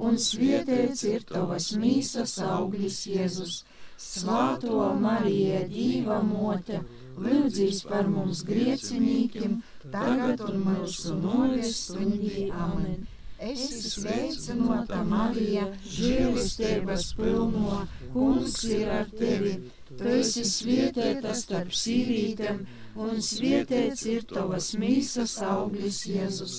un 0.07 0.19
svētīts 0.27 1.03
ir 1.11 1.25
tavas 1.31 1.73
mīsas 1.81 2.37
auglis 2.47 3.01
Jēzus. 3.11 3.57
Svāto 4.05 4.87
Marija, 4.99 5.61
Dīva 5.71 6.21
mote, 6.23 6.79
lūdzīs 7.19 7.83
par 7.89 8.07
mums 8.11 8.41
griecinīkim, 8.47 9.59
tagad 9.91 10.41
un 10.47 10.63
mūsu 10.69 11.19
noves 11.19 11.75
stundī. 11.83 12.47
Amen. 12.51 13.03
Esi 13.43 13.89
sveicināta, 13.91 15.01
Marija, 15.03 15.65
žēlistības 15.91 17.09
pilno, 17.17 17.81
kungs 18.13 18.61
ir 18.63 18.91
ar 18.97 19.09
tevi. 19.11 19.57
Tu 19.89 20.07
esi 20.21 20.43
svētīta 20.47 21.33
starp 21.35 21.75
sīvītēm, 21.75 22.61
un 22.95 23.19
svētīts 23.19 24.05
ir 24.07 24.23
tavas 24.29 24.69
mīsas 24.79 25.35
auglis 25.43 26.05
Jēzus. 26.07 26.55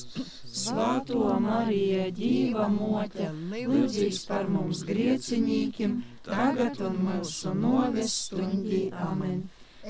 Svāto 0.57 1.33
Marija, 1.41 2.11
Dīva 2.19 2.69
mote, 2.75 3.31
lūdzīs 3.55 4.27
par 4.29 4.45
mums 4.53 4.85
griecinīkim, 4.85 6.03
tagad 6.29 6.83
un 6.85 7.01
mūsu 7.09 7.55
noves 7.57 8.19
stundī. 8.27 8.91
Amen. 9.09 9.47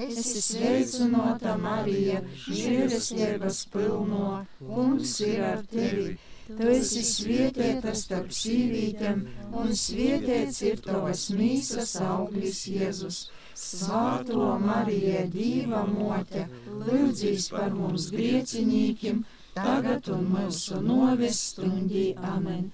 Esi 0.06 0.38
sveicināta, 0.44 1.58
Marija, 1.58 2.22
žēlistības 2.46 3.64
pilno, 3.74 4.32
kungs 4.62 5.18
ir 5.26 5.44
ar 5.50 5.66
tevi. 5.74 6.16
Tu 6.46 6.66
esi 6.70 7.00
svietietā 7.02 7.92
starp 7.98 8.28
sīvītēm, 8.30 9.22
un 9.60 9.72
svietiets 9.74 10.60
ir 10.68 10.78
tavas 10.84 11.24
mīsas 11.34 11.96
auglis 12.06 12.60
Jēzus. 12.70 13.18
Svāto 13.56 14.52
Marija, 14.62 15.24
Dīva 15.32 15.82
mote, 15.90 16.44
lūdzīs 16.68 17.48
par 17.50 17.74
mums 17.74 18.10
griecinīkiem, 18.14 19.24
tagad 19.58 20.10
un 20.14 20.26
mūsu 20.36 20.78
noves 20.84 21.40
stundī. 21.50 22.06
Amen. 22.34 22.68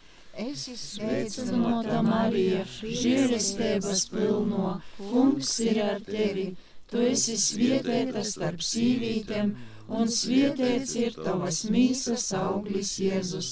Es 0.45 0.67
Sveicināta 0.83 2.03
Marija, 2.05 2.67
žēlestības 2.83 4.07
pilno, 4.13 4.79
kungs 5.01 5.59
ir 5.65 5.81
ar 5.87 6.05
tevi. 6.05 6.51
Tu 6.93 7.07
esi 7.09 7.39
svietietā 7.41 8.21
starp 8.29 8.61
sīvītēm, 8.61 9.55
un 9.89 10.09
svietiets 10.09 10.95
ir 11.01 11.17
tavas 11.19 11.63
mīsas 11.75 12.27
auglis 12.39 12.93
Jēzus. 13.03 13.51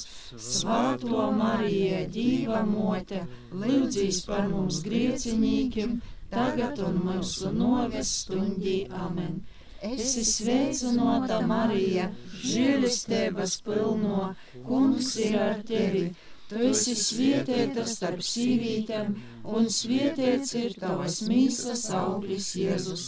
Svāto 0.48 1.26
Marija, 1.36 2.04
Dīva 2.16 2.62
mote, 2.66 3.24
lūdzīs 3.52 4.22
par 4.26 4.48
mums 4.48 4.82
griecinīkiem, 4.86 6.00
tagad 6.30 6.78
un 6.86 7.00
mūsu 7.08 7.52
noves 7.52 8.12
stundī. 8.24 8.76
Amen. 9.06 9.40
Es 9.80 10.14
esmu 10.20 10.24
sveicināta 10.28 11.38
Marija, 11.48 12.10
žēlestības 12.44 13.54
pilno, 13.64 14.34
kungs 14.66 15.14
ir 15.24 15.38
ar 15.40 15.62
tevi. 15.70 16.10
Tu 16.50 16.58
esi 16.66 16.96
svietietā 16.98 17.84
starp 17.86 18.24
sīvītēm, 18.26 19.12
un 19.56 19.68
svietiets 19.70 20.56
ir 20.58 20.72
tavas 20.82 21.20
mīsas 21.28 21.84
auglis 21.94 22.48
Jēzus. 22.58 23.04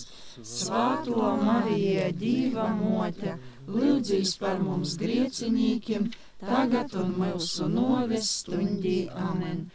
Svāto 0.51 1.33
Marija, 1.41 2.05
Dīva 2.21 2.69
mote, 2.77 3.35
lūdzīs 3.67 4.37
par 4.45 4.63
mums 4.63 4.95
griecinīkiem, 5.03 6.07
tagad 6.45 6.95
un 7.03 7.11
mūsu 7.19 7.67
noves 7.75 8.31
stundī. 8.39 8.97
Amen. 9.27 9.67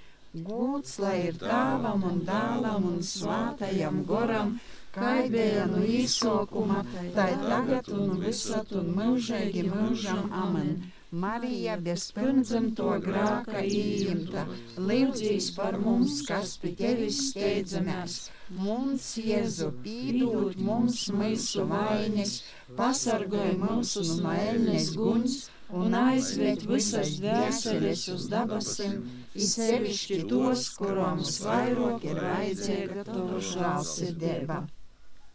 Gūts 0.48 0.98
lai 1.04 1.18
ir 1.28 1.38
tēvam 1.44 2.08
un 2.08 2.24
dēlam 2.32 2.88
un 2.94 3.00
svātajam 3.12 4.04
goram, 4.08 4.60
kā 4.96 5.18
bija 5.34 5.68
no 5.74 5.84
īsokuma, 5.84 6.86
tā 7.20 7.32
ir 7.36 7.44
tagad 7.52 7.92
un 8.00 8.16
visat 8.24 8.72
un 8.80 8.94
mūžīgi 9.02 9.68
mūžam. 9.74 10.30
Amen. 10.46 10.78
Marija 11.12 11.78
bez 11.80 12.10
Pirmdzimto 12.12 12.90
grāka 13.00 13.62
īimta, 13.64 14.42
lūdzīs 14.76 15.54
par 15.56 15.78
mums, 15.80 16.18
kas 16.28 16.58
pie 16.60 16.74
tevis 16.76 17.30
steidzamies. 17.30 18.16
mums 18.52 19.06
Jēzu 19.16 19.70
Pīdūt 19.86 20.58
mums 20.60 21.06
mūsu 21.08 21.64
vainas, 21.70 22.42
pasargāj 22.76 23.54
mūsu 23.62 24.04
no 24.20 24.34
ēnes 24.36 24.90
guņas 25.00 25.38
un 25.80 25.96
aizved 25.96 26.66
visas 26.68 27.14
dvēseles 27.22 28.04
uz 28.12 28.26
dabasim, 28.32 28.98
it 29.34 29.48
sevišķi 29.48 30.26
tos, 30.28 30.66
kurām 30.76 31.22
visvairāk 31.24 32.04
ir 32.04 32.20
vajadzīga 32.20 33.06
tava 33.08 33.40
žēlsirdība. 33.52 34.60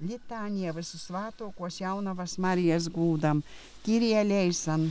Litānija 0.02 0.74
visu 0.76 0.98
svētokos 0.98 1.80
jaunavas 1.80 2.36
Marijas 2.36 2.90
gūdam, 2.92 3.40
Kirie 3.86 4.20
Leisan, 4.26 4.90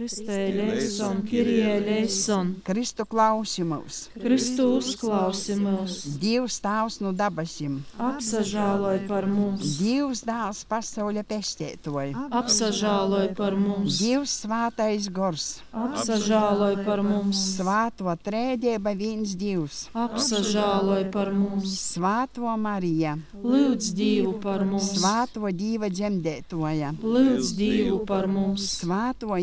Kristē 0.00 0.48
leison, 0.56 1.18
Kirie 1.28 1.74
leison, 1.84 2.54
Kristu 2.64 3.04
klausimus, 3.04 4.06
Kristu 4.16 4.64
uzklausi 4.78 5.58
mūs, 5.60 5.96
Dievs 6.16 6.54
tavs 6.64 6.94
no 7.04 7.10
dabasim, 7.12 7.74
apsažāloj 8.00 9.02
par 9.10 9.26
mums, 9.28 9.74
Dievs 9.76 10.22
dāls 10.24 10.62
pasaules 10.70 11.26
pestētoji, 11.28 12.14
apsažāloj 12.32 13.26
par 13.36 13.58
mums, 13.60 13.98
Dievs 14.00 14.38
svātais 14.46 15.10
gors, 15.12 15.50
apsažāloj 15.68 16.80
par 16.88 17.04
mums, 17.04 17.44
svāto 17.58 18.08
trēdēba 18.24 18.96
viens 18.96 19.36
Dievs, 19.36 19.82
apsažāloj 19.92 21.10
par 21.12 21.34
mums, 21.36 21.76
svāto 21.90 22.56
Marija, 22.56 23.18
lūdz 23.36 23.92
Dievu 24.00 24.38
par 24.40 24.64
mums, 24.64 24.94
svāto 24.96 25.52
Dieva 25.52 25.92
dzemdētoja, 25.92 26.96
lūdz 27.04 27.52
Dievu 27.60 28.00
par 28.08 28.32
mums, 28.32 28.64
svāto 28.80 29.36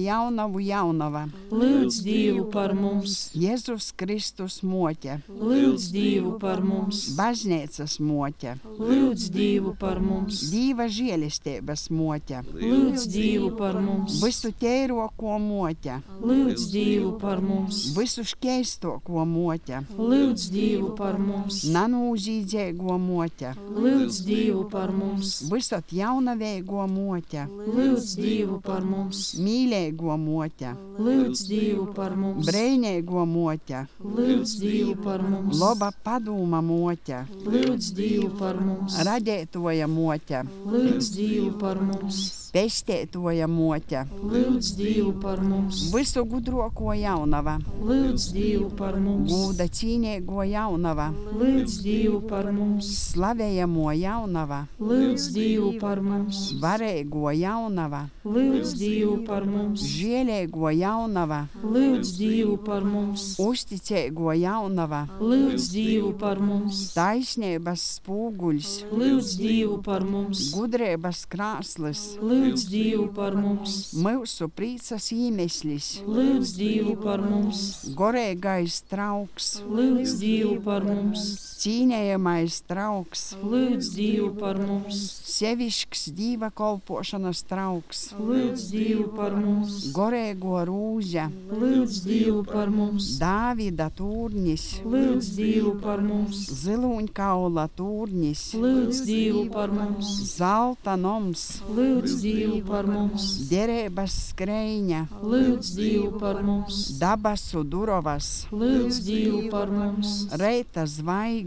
slavų 0.47 0.61
jaunavą. 0.63 1.27
Lūdz 1.51 2.03
Dievu 2.03 2.45
par 2.51 2.73
mums. 2.73 3.31
Jėzus 3.35 3.91
Kristus 3.95 4.61
motė. 4.63 5.19
Lūdz 5.27 5.91
Dievu 5.91 6.37
par 6.39 6.61
mums. 6.61 7.15
Baznėcas 7.17 7.99
motė. 7.99 8.57
Lūdz 8.79 9.29
Dievu 9.31 9.75
par 9.79 9.99
mums. 9.99 10.49
Dieva 10.51 10.87
žėlistėbės 10.87 11.89
motė. 11.91 12.43
Lūdz 12.53 13.07
Dievu 13.11 13.51
par 13.57 13.79
mums. 13.79 14.21
Visų 14.23 14.53
teiro 14.59 15.09
kuo 15.17 15.37
motė. 15.39 15.99
Lūdz 16.21 16.69
Dievu 16.71 17.17
par 17.19 17.41
mums. 17.41 17.91
Visų 17.97 18.25
škeisto 18.27 18.99
kuo 19.03 19.25
motė. 19.25 19.83
Lūdz 19.97 20.49
Dievu 20.51 20.93
par 20.95 21.19
mums. 21.19 21.65
Nanų 21.71 22.15
žydžiai 22.23 22.75
kuo 22.77 22.97
motė. 22.99 23.53
Lūdz 23.75 24.23
Dievu 24.27 24.67
par 24.71 24.91
mums. 24.95 25.41
Visat 25.51 25.91
jaunavei 25.91 26.61
kuo 26.67 26.87
motė. 26.87 27.47
Lūdz 27.47 28.15
Dievu 28.19 28.61
par 28.63 28.85
mums. 28.87 29.33
Mylėjai 29.41 29.95
kuo 29.97 30.15
motė. 30.17 30.26
Moķe, 30.27 30.73
lūdz 31.07 31.43
Dievu 31.49 31.85
par 31.97 32.15
mums, 32.19 32.47
brēņēgo 32.49 33.25
moķe, 33.33 33.83
lūdz 34.03 34.55
Dievu 34.61 34.95
par 35.05 35.23
mums, 35.23 35.55
loba 35.61 35.91
padūma 36.05 36.61
moķe, 36.69 37.23
lūdz 37.47 37.91
Dievu 37.97 38.31
par 38.39 38.59
mums, 38.61 38.99
radētoja 39.07 39.87
moķe, 39.91 40.43
lūdz 40.73 41.11
Dievu 41.15 41.53
par 41.61 41.81
mums, 41.81 42.46
pestētoja 42.57 43.45
moķe, 43.45 43.99
lūdz 44.17 44.71
Dievu 44.79 45.11
par 45.21 45.43
mums, 45.45 45.91
visu 45.93 46.23
gudroko 46.25 46.89
jaunava, 46.97 47.57
lūdz 47.85 48.23
Dievu 48.33 48.71
par 48.79 48.95
mums, 48.97 49.29
gūda 49.29 49.67
cīnēgo 49.77 50.41
jaunava, 50.49 51.11
lūdz 51.37 51.75
Dievu 51.85 52.21
par 52.25 52.49
mums, 52.55 52.89
slavējamo 53.11 53.91
jaunava, 53.99 54.63
lūdz 54.81 55.27
Dievu 55.35 55.75
par 55.83 56.01
mums, 56.01 56.39
varēgo 56.63 57.35
jaunava, 57.37 58.07
lūdz 58.25 58.73
Dievu 58.79 59.19
par 59.27 59.45
mums, 59.45 59.85
žielēgo 59.93 60.73
jaunava, 60.79 61.43
lūdz 61.61 62.15
Dievu 62.17 62.57
par 62.65 62.87
mums, 62.89 63.27
uzticēgo 63.43 64.33
jaunava, 64.39 65.03
lūdz 65.21 65.69
Dievu 65.75 66.15
par 66.17 66.41
mums, 66.41 66.87
taisnības 66.97 67.85
spūguļs, 67.99 68.73
lūdz 68.97 69.37
Dievu 69.43 69.77
par 69.85 70.09
mums, 70.09 70.47
gudrības 70.57 71.27
krāslis, 71.29 72.07
lūdz 72.17 72.46
Dievu 72.71 73.07
par 73.15 73.35
mums, 73.37 73.75
mūsu 73.99 74.47
prīcas 74.53 75.09
iemeslis, 75.15 75.89
lūdz 76.07 76.53
Dievu 76.57 76.95
par 77.03 77.21
mums, 77.23 77.61
gorēgais 77.97 78.79
trauks, 78.91 79.57
lūdz 79.67 80.15
Dievu 80.21 80.57
par 80.65 80.87
mums, 80.87 81.25
cīnējamais 81.57 82.59
trauks, 82.69 83.23
lūdz 83.41 83.89
Dievu 83.95 84.29
par 84.37 84.59
mums, 84.61 84.99
sevišķs 85.27 86.07
dīva 86.17 86.49
kolpošanas 86.55 87.43
trauks, 87.49 88.03
lūdz 88.17 88.67
Dievu 88.71 89.07
par 89.15 89.35
mums, 89.37 89.89
gorēgo 89.95 90.61
rūža, 90.69 91.27
lūdz 91.51 92.01
Dievu 92.05 92.43
par 92.47 92.71
mums, 92.73 93.09
Dāvida 93.21 93.89
turnis, 93.97 94.67
lūdz 94.85 95.31
Dievu 95.37 95.73
par 95.81 96.03
mums, 96.05 96.43
ziluņkaula 96.61 97.67
turnis, 97.77 98.43
lūdz 98.57 99.01
Dievu 99.07 99.45
par 99.53 99.73
mums, 99.73 100.13
zelta 100.35 100.97
noms, 100.99 101.47
lūdz 101.69 102.17
Dievu 102.21 102.61
par 102.67 102.89
mums, 102.89 103.29
derības 103.49 104.19
skreņa, 104.31 105.03
lūdz 105.23 105.73
Dievu 105.77 106.13
par 106.21 106.43
mums, 106.45 106.83
dabasu 107.01 107.65
durovas, 107.65 108.31
lūdz 108.53 109.01
Dievu 109.07 109.45
par 109.53 109.71
mums, 109.73 110.27
reita 110.37 110.85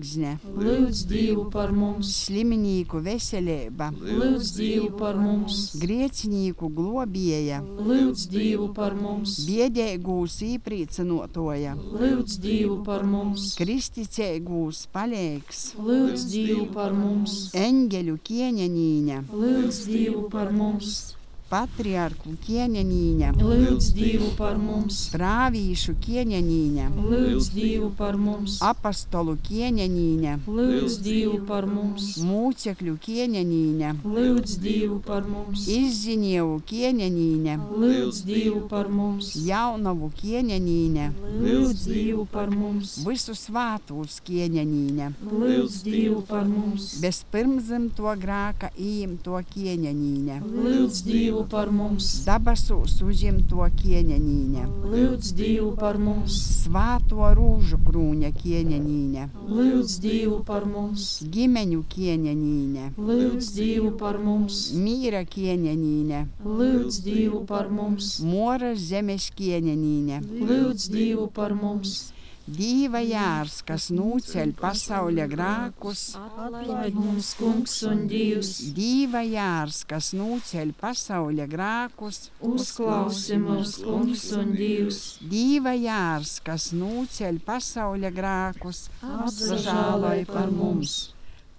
zvaigzne, 0.00 0.38
lūdz 0.44 1.04
Dievu 1.08 1.50
par 1.50 1.72
mums, 1.72 2.08
slimnīku 2.26 3.00
veselība, 3.04 3.90
lūdz 3.92 4.52
Dievu 4.56 4.90
par 4.98 5.16
mums, 5.16 5.76
griecinīku 5.80 6.70
globieja, 6.72 7.60
lūdz 7.60 8.28
Dievu 8.30 8.72
par 8.74 8.94
mums, 8.94 9.46
biedēgūs 9.46 10.40
īprīcinotoja, 10.56 11.76
lūdz 11.76 12.38
Dievu 12.40 12.80
par 12.84 13.04
mums, 13.04 13.54
kristicēgūs 13.60 14.86
palīgs, 14.92 15.74
lūdz 15.78 16.26
Dievu 16.32 16.66
par 16.74 16.92
mums, 16.96 17.50
eņģeļu 17.54 18.18
kieņenīņa, 18.24 19.24
lūdz 19.32 19.86
Dievu 19.90 20.28
par 20.32 20.52
mums, 20.52 21.16
patriarku 21.50 22.36
kieņenīņa, 22.44 23.32
lūdz 23.42 23.90
Dievu 23.96 24.28
par 24.38 24.58
mums, 24.60 25.00
prāvīšu 25.10 25.96
kieņenīņa, 26.04 26.86
lūdz 26.94 27.48
Dievu 27.56 27.88
par 27.98 28.18
mums, 28.20 28.60
apostolu 28.62 29.34
kieņenīņa, 29.48 30.36
lūdz 30.46 30.98
Dievu 31.02 31.40
par 31.48 31.66
mums, 31.66 32.12
mūcekļu 32.22 32.94
kieņenīņa, 33.06 33.90
lūdz 34.04 34.54
Dievu 34.62 35.00
par 35.06 35.26
mums, 35.26 35.66
izzinievu 35.74 36.60
kieņenīņa, 36.70 37.58
lūdz 37.82 38.22
Dievu 38.30 38.62
par 38.70 38.92
mums, 38.94 39.32
jaunavu 39.48 40.12
kieņenīņa, 40.20 41.08
lūdz 41.40 41.84
Dievu 41.90 42.28
par 42.30 42.54
mums, 42.54 42.94
visu 43.08 43.34
svātūs 43.34 44.20
kieņenīņa, 44.28 45.10
lūdz 45.26 45.82
Dievu 45.88 46.22
par 46.30 46.46
mums, 46.46 46.92
bez 47.02 47.24
pirmzimto 47.34 48.14
grāka 48.22 48.70
īimto 48.78 49.42
kieņenīņa, 49.50 50.40
lūdz 50.46 51.04
Dievu 51.10 51.39
Dievu 51.40 51.48
par 51.48 51.70
mums, 51.72 52.06
Dabasos 52.26 52.98
uzņemto 53.00 53.64
ķieņaņīne, 53.80 54.64
lūdz 54.92 55.30
Dievu 55.38 55.70
par 55.78 55.96
mums, 55.96 56.36
svāto 56.66 57.30
rūžu 57.38 57.78
krūņa 57.86 58.28
ķieņaņīne, 58.36 59.24
lūdz 59.48 59.94
Dievu 60.04 60.42
par 60.44 60.68
mums, 60.68 61.06
ģimeņu 61.32 61.80
ķieņaņīne, 61.94 62.90
lūdz 63.08 63.50
Dievu 63.56 63.94
par 64.02 64.20
mums, 64.20 64.60
mīra 64.76 65.24
ķieņaņīne, 65.32 66.22
lūdz 66.44 67.02
Dievu 67.08 67.44
par 67.48 67.72
mums, 67.72 68.18
moras 68.20 68.84
zemes 68.92 69.32
ķieņaņīne, 69.40 70.20
lūdz 70.44 70.90
Dievu 70.92 71.30
par 71.32 71.56
mums, 71.56 72.10
Dīva 72.50 73.00
jārs, 73.04 73.60
kas 73.66 73.84
nūceļ 73.94 74.52
pasaules 74.58 75.28
grākus, 75.30 76.00
atlaid 76.18 76.96
mums 76.98 77.28
kungs 77.38 77.76
un 77.86 78.00
Dievs, 78.10 78.50
Dīva 78.74 79.22
jārs, 79.22 79.84
kas 79.90 80.10
nūceļ 80.18 80.72
pasaules 80.80 81.50
grākus, 81.52 82.18
uzklausi 82.50 83.38
mūs 83.44 83.76
kungs 83.84 84.26
un 84.40 84.50
Dievs, 84.58 85.00
Dīva 85.30 85.76
jārs, 85.78 86.40
kas 86.42 86.72
nūceļ 86.74 87.38
pasaules 87.46 88.18
grākus, 88.18 88.84
apzažālai 89.14 90.24
par 90.26 90.50
mums. 90.50 90.98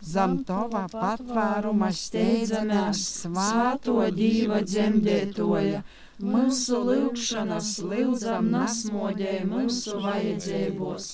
zem 0.01 0.39
tava 0.43 0.87
patvēruma 0.89 1.91
steidzamies 1.93 3.01
Svāto 3.21 3.99
Dieva 4.15 4.63
dzemdētoja, 4.65 5.83
mūsu 6.21 6.79
lūgšanas 6.87 7.69
lūdzam 7.91 8.49
nasmodē 8.53 9.41
mūsu 9.49 9.97
vajadzībos, 10.03 11.07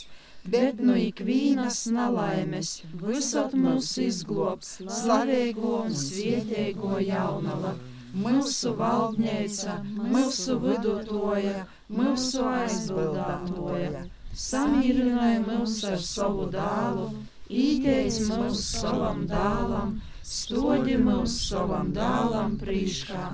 bet 0.54 0.82
no 0.90 0.96
ikvienas 1.00 1.80
nelaimes 1.96 2.72
visot 3.04 3.56
mūs 3.66 3.94
izglobs 4.04 4.74
slavīgo 5.00 5.74
un 5.86 5.96
svietēgo 6.02 7.00
jaunava. 7.04 7.76
Mūsu 8.18 8.72
valdnīca, 8.80 9.74
mūsu 10.14 10.56
vidutoja, 10.64 11.66
mūsu 11.92 12.46
aizbildātoja, 12.50 14.06
samierināja 14.46 15.44
mūs 15.44 15.76
ar 15.92 16.00
savu 16.02 16.48
dālu, 16.54 17.12
īteic 17.52 18.24
mūs 18.32 18.64
savam 18.80 19.28
dālam, 19.30 20.00
stodi 20.24 20.98
mūs 21.04 21.36
savam 21.50 21.94
dālam 21.96 22.58
prīškā. 22.64 23.28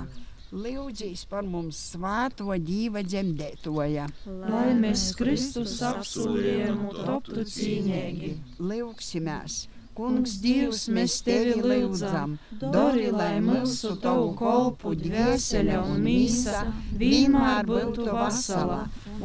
Lūdzīs 0.54 1.24
par 1.26 1.42
mums 1.50 1.78
svāto 1.90 2.54
dīva 2.62 3.02
dzemdētoja. 3.02 4.06
Lai 4.52 4.68
mēs 4.78 5.08
Kristus 5.18 5.80
apsolījumu 5.82 6.92
toptu 7.00 7.42
cīnīgi. 7.50 8.36
Lūksimies! 8.62 9.64
Kungs, 9.94 10.32
Dievs, 10.42 10.80
mēs 10.94 11.20
tevi 11.22 11.52
lūdzam, 11.62 12.32
dori, 12.60 13.10
lai 13.14 13.38
mūsu 13.44 13.92
tavu 14.02 14.32
kolpu 14.40 14.94
dvēsele 14.98 15.76
un 15.78 16.00
mīsa 16.02 16.64
vienmēr 17.02 17.68
būtu 17.68 18.06
vasala, 18.08 18.80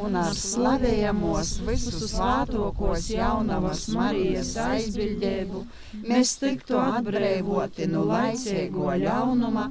un 0.05 0.17
ar 0.22 0.36
slavējamos 0.38 1.53
visus 1.70 2.11
svātokos 2.13 3.07
jaunavas 3.15 3.88
Marijas 3.95 4.51
aizbildēbu 4.67 5.63
mēs 6.05 6.36
tiktu 6.43 6.78
atbrīvoti 6.84 7.88
no 7.93 8.03
laicīgo 8.11 8.91
ļaunuma 9.05 9.65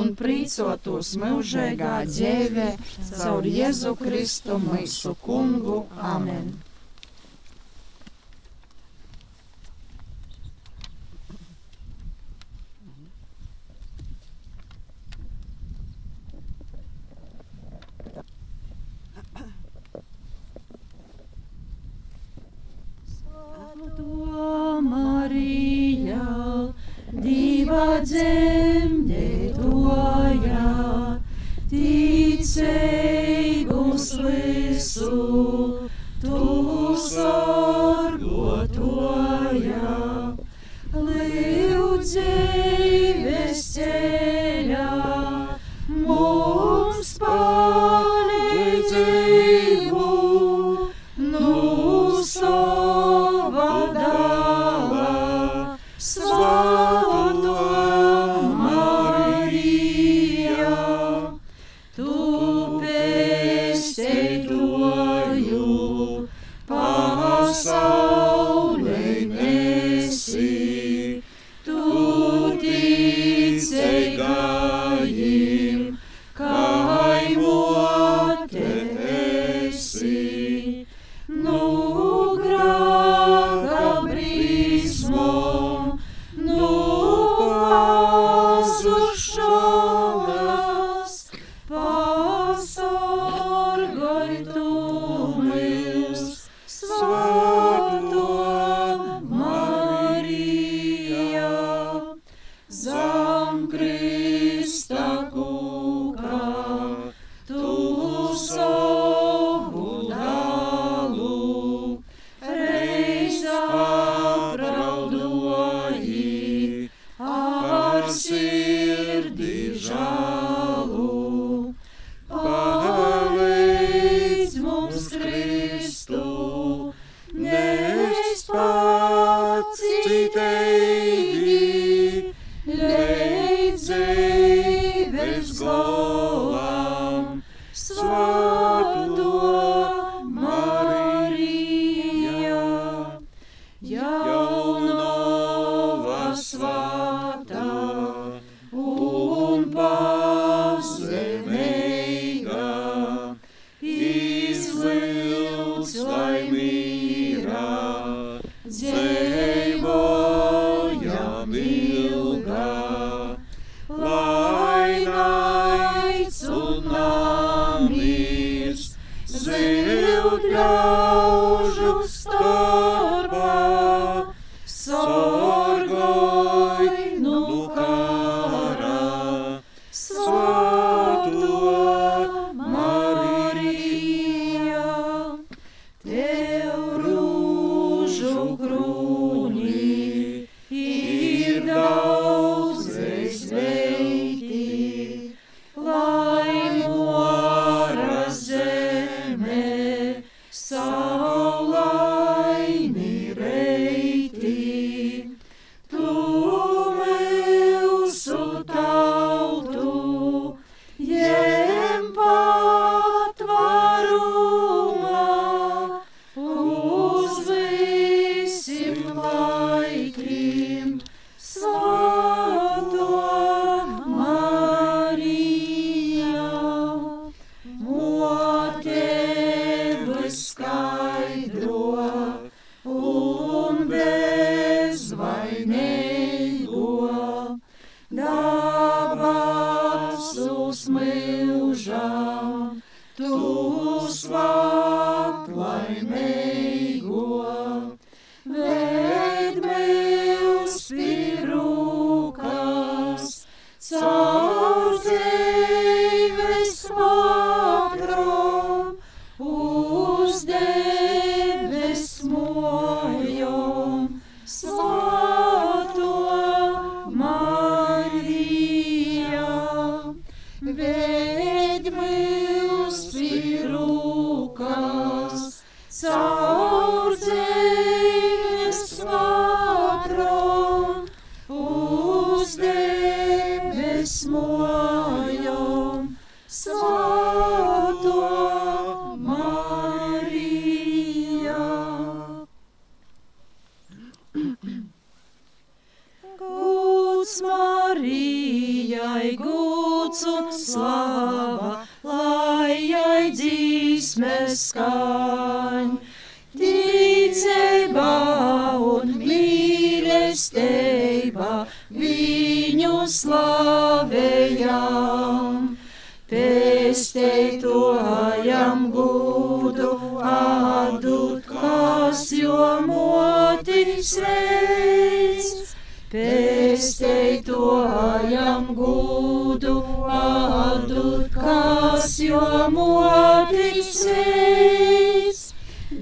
un 0.00 0.12
prīcotos 0.20 1.14
mūžīgā 1.22 1.94
dzīvē 2.10 2.68
caur 3.14 3.48
Jēzu 3.56 3.96
Kristu 4.04 4.60
mūsu 4.68 5.16
kungu. 5.24 5.86
Amen! 6.12 6.52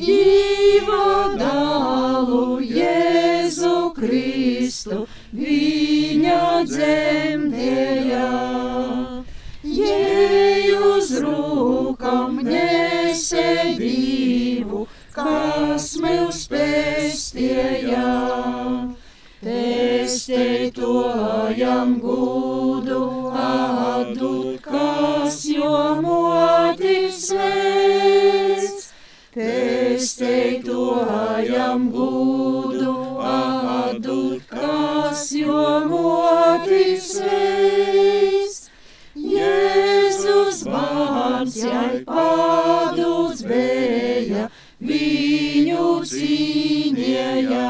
Dieva 0.01 1.37
dālu 1.37 2.57
Jēzu 2.65 3.93
Kristu 3.93 5.03
viņa 5.37 6.65
dzemdējā. 6.71 8.31
Jēzus 9.61 11.11
rūkam 11.21 12.41
nesē 12.49 13.77
divu, 13.77 14.87
kas 15.13 15.91
mūs 16.01 16.49
pestījā. 16.55 18.09
Pesteitojam 19.45 20.81
gūdu 22.01 22.50
Pesteitojam 30.01 31.83
gūdu 31.93 32.93
atdūt, 33.31 34.47
kas 34.49 35.27
jo 35.37 35.65
motis 35.91 37.11
veids. 37.21 38.55
Jēzus 39.13 40.63
bērns 40.71 41.59
jai 41.61 42.01
padūts 42.09 43.45
bija, 43.45 44.49
viņu 44.81 45.85
cīnījā. 46.15 47.69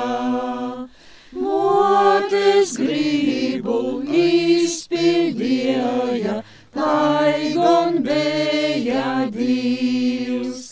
Motes 1.35 2.79
gribu 2.79 3.81
izpildīja, 4.23 6.45
tai 6.79 7.57
gon 7.59 8.05
bija 8.07 9.27
Dievs. 9.35 10.71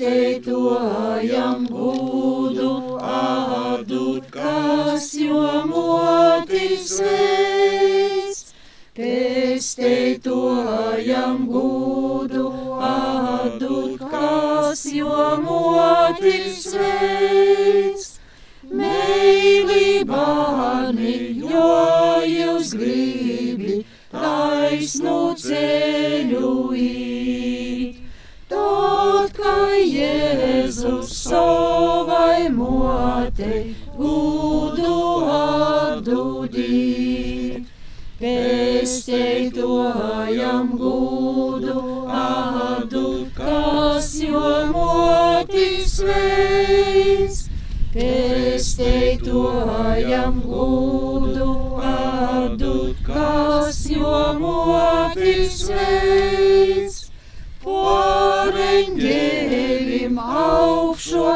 Pesteitojam 0.00 1.66
gūdu 1.68 2.96
atdūt, 3.04 4.32
kas 4.32 5.12
jo 5.20 5.68
motis 5.68 7.04
veids. 7.04 8.56
Pesteitojam 8.96 11.44
gūdu 11.52 12.48
atdūt, 12.80 14.00
kas 14.14 14.88
jo 14.88 15.36
motis 15.44 16.72
veids. 16.80 18.24
Meilībāni, 18.72 19.84
jo 21.44 22.24
jūs 22.24 22.72
gribi 22.72 23.84
taisnu 24.16 25.36
ceļu 25.44 26.56
īt. 26.88 27.59
Tad, 29.00 29.32
kā 29.32 29.80
Jēzus 29.80 31.08
savai 31.24 32.52
motei 32.52 33.72
gūdu 33.96 34.96
atdūdīt. 35.36 37.64
Pesteitojam 38.20 40.68
gūdu 40.82 41.84
atdūt, 42.18 43.32
kas 43.38 44.10
jo 44.20 44.52
motis 44.74 45.94
veids. 46.04 47.38
Pesteitojam 47.94 50.36
gūdu 50.44 51.48
atdūt, 51.94 53.00
kas 53.08 53.80
jo 53.96 54.12
motis 54.44 55.64
veids. 55.72 56.39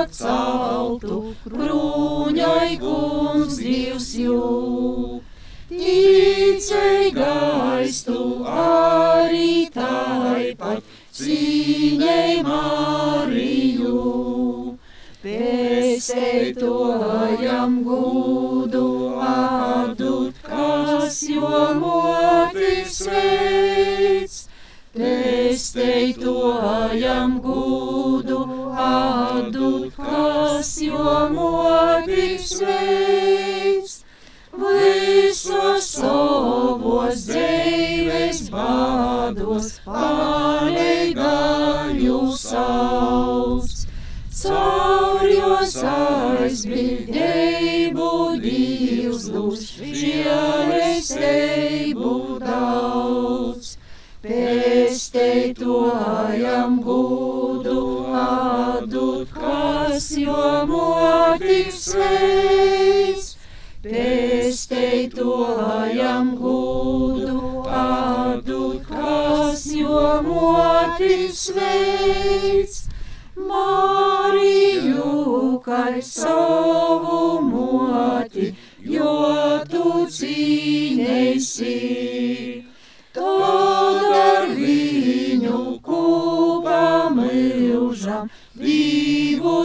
Augšot 0.04 0.12
celtu, 0.12 1.32
krūņai 1.48 2.76
kungs 2.80 3.56
divs 3.56 4.14
jū. 4.18 5.20
Ticei 5.68 7.10
gaistu 7.14 8.44
arī 8.44 9.68
taipat 9.72 10.82
cīņai 11.12 12.42
Mariju. 12.44 14.76
Pesteitojam 15.24 17.82
gūdu 17.86 19.14
atdūt, 19.24 20.34
kas 20.44 21.22
jo 21.28 21.74
motis 21.80 23.08
veids. 23.08 24.48
Pesteitojam 24.94 27.40
gūdu 27.40 27.42
atdūt, 27.42 28.03
kas 30.54 30.78
jo 30.80 31.28
motis 31.34 32.62
veids. 32.62 34.06
Visos 34.54 35.82
savos 35.96 37.24
dzīves 37.26 38.38
bādos 38.54 39.82
pāreigaļu 39.88 42.20
sauc. 42.38 43.66
Caur 44.44 45.24
jos 45.26 45.74
aizbildību 45.90 48.12
Dievs 48.44 49.24
lūdz 49.34 49.64
žēlestību 50.04 52.12
daudz. 52.44 53.66
Pesteitojam 54.22 56.78
gūdu 56.84 57.80
atdūt, 58.14 58.63
kas 59.94 60.10
jo 60.18 60.66
motis 60.66 61.94
veids. 61.94 63.26
Pesteitojam 63.84 65.20
gūdu 66.40 67.62
atdūt, 67.80 68.88
kas 68.88 69.62
jo 69.70 70.22
motis 70.26 71.44
veids. 71.54 72.88
Mariju, 73.38 75.12
kā 75.62 75.84
savu 76.02 77.40
moti, 77.46 78.50
jo 78.96 79.62
tu 79.70 80.06
cīnēsi. 80.18 81.78
Tad 83.14 84.02
ar 84.10 84.48
viņu 84.58 85.14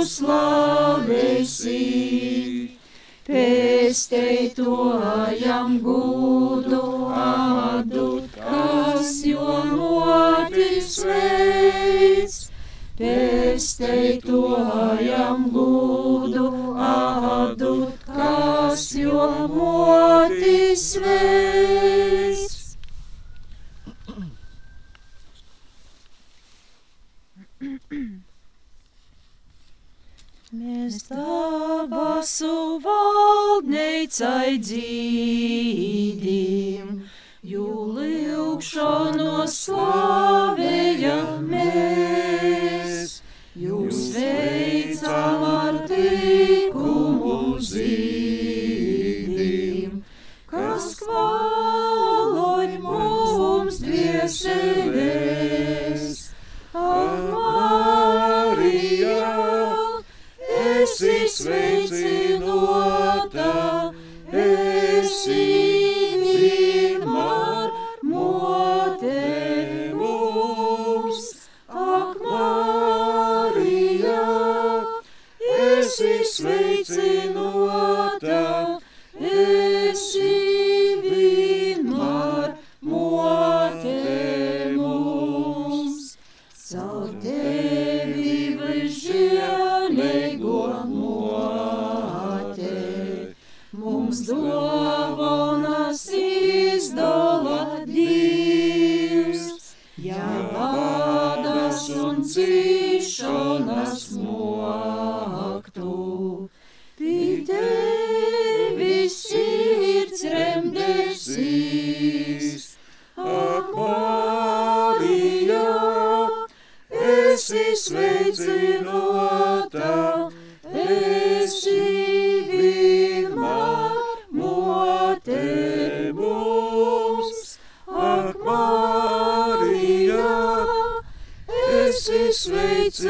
slavesi. 0.06 1.80
Pesteitojam 3.30 5.78
gudu 5.86 7.14
atdut, 7.14 8.26
kas 8.34 9.22
jo 9.26 9.64
motis 9.78 11.06
veids. 11.06 12.50
Pesteitojam 12.98 15.54
gudu 15.54 16.74
atdut, 16.76 17.94
kas 18.06 18.96
jo 18.98 19.30
motis 19.54 20.98
veids. 21.06 22.60
Mēs 30.50 31.06
dabasu 31.06 32.80
valdneicai 34.10 34.58
dzīdim, 34.58 36.30
jū 37.46 37.66
lūgšanu 37.94 39.46
slavējamies, 39.48 39.99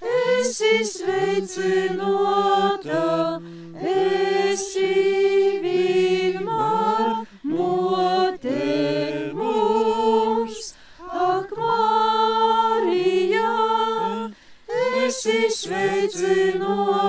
esi 0.02 0.74
sveicinota, 0.90 2.22
esi 3.94 4.94
vienmēr 5.66 7.14
mote 7.54 8.70
mums. 9.38 10.74
Ak, 11.28 11.50
Marija, 11.58 13.54
esi 15.06 15.40
sveicinota, 15.62 17.03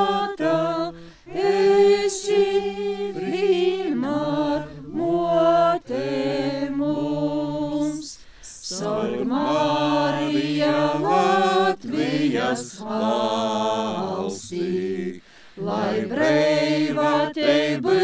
Latvijas 12.45 12.81
valstī, 14.29 14.67
lai 15.65 16.05
brīva 16.11 17.13
te 17.33 17.81
būtu 17.81 18.04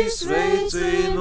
esi 0.00 1.17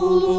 Oğlum. 0.00 0.37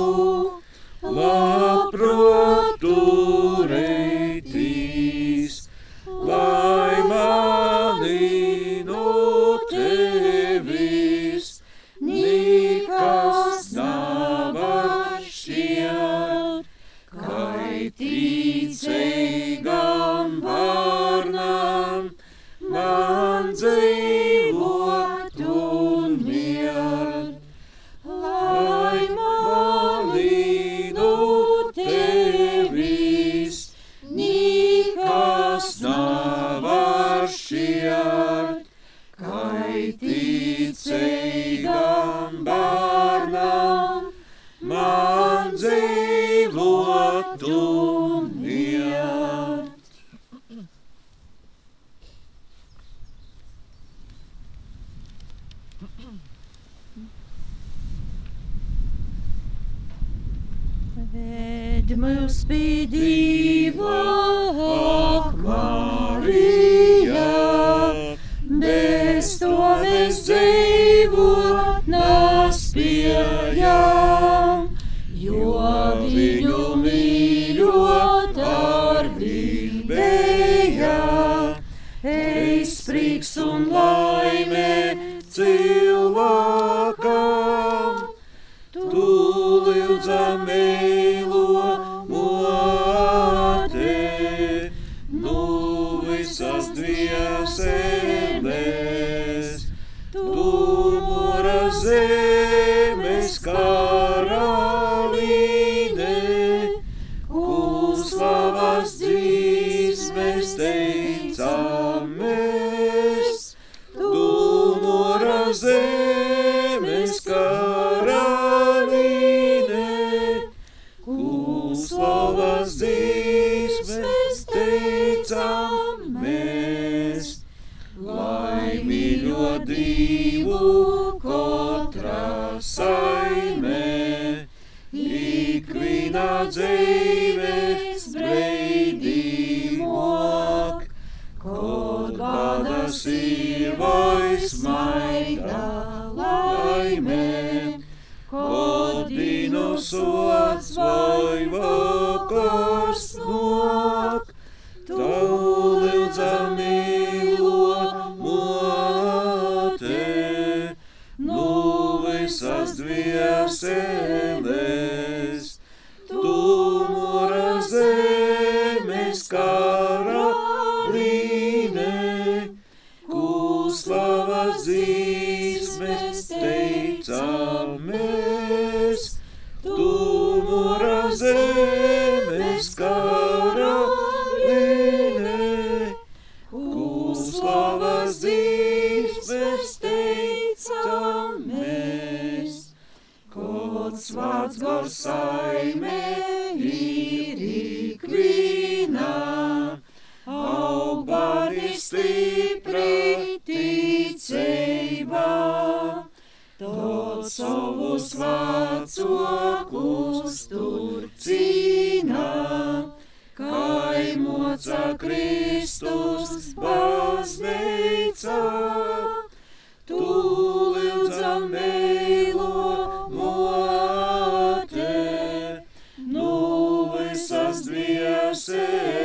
Visas 227.69 228.45
dvieseles, 228.47 228.98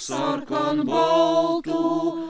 sarkanu 0.00 0.84
baltu, 0.84 2.29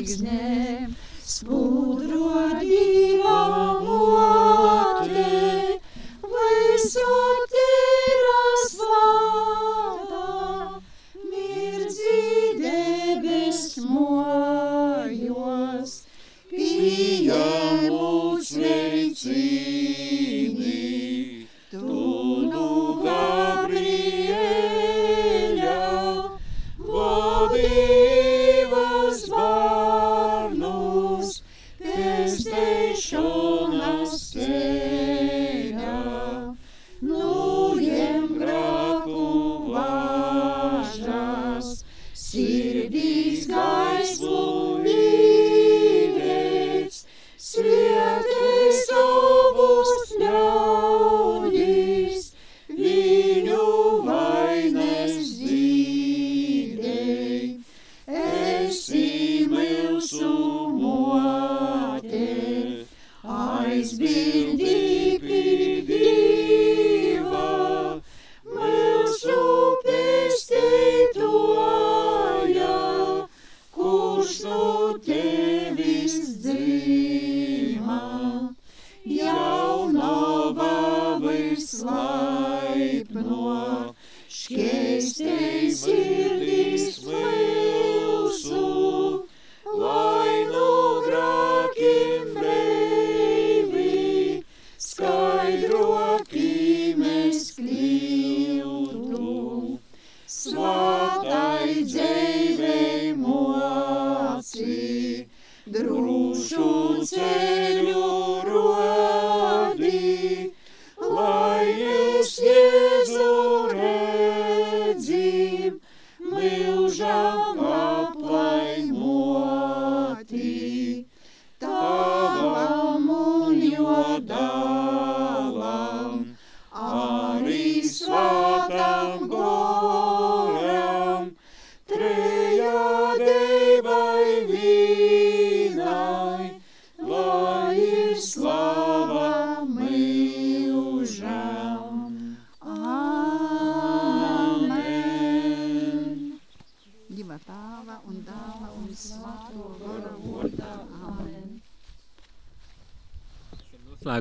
eggs 0.00 0.22
now. 0.22 0.49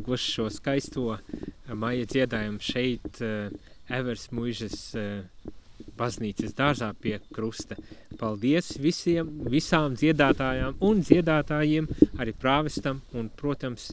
apmeklējuši 0.10 0.32
šo 0.34 0.50
skaisto 0.50 1.04
eh, 1.14 1.74
maija 1.74 2.06
dziedājumu 2.06 2.60
šeit, 2.60 3.22
eh, 3.22 3.50
Everas 3.90 4.30
mūžas 4.32 4.96
eh, 4.98 5.24
baznīcas 5.98 6.56
dārzā 6.58 6.94
pie 7.02 7.20
krusta. 7.34 7.76
Paldies 8.18 8.78
visiem, 8.82 9.30
visām 9.50 9.96
dziedātājām 9.96 10.78
un 10.82 11.02
dziedātājiem, 11.02 11.88
arī 12.20 12.34
prāvestam 12.34 13.02
un, 13.14 13.30
protams, 13.30 13.92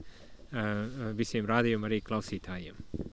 visiem 1.19 1.45
rādījumu 1.45 1.87
arī 1.89 2.01
klausītājiem. 2.01 2.96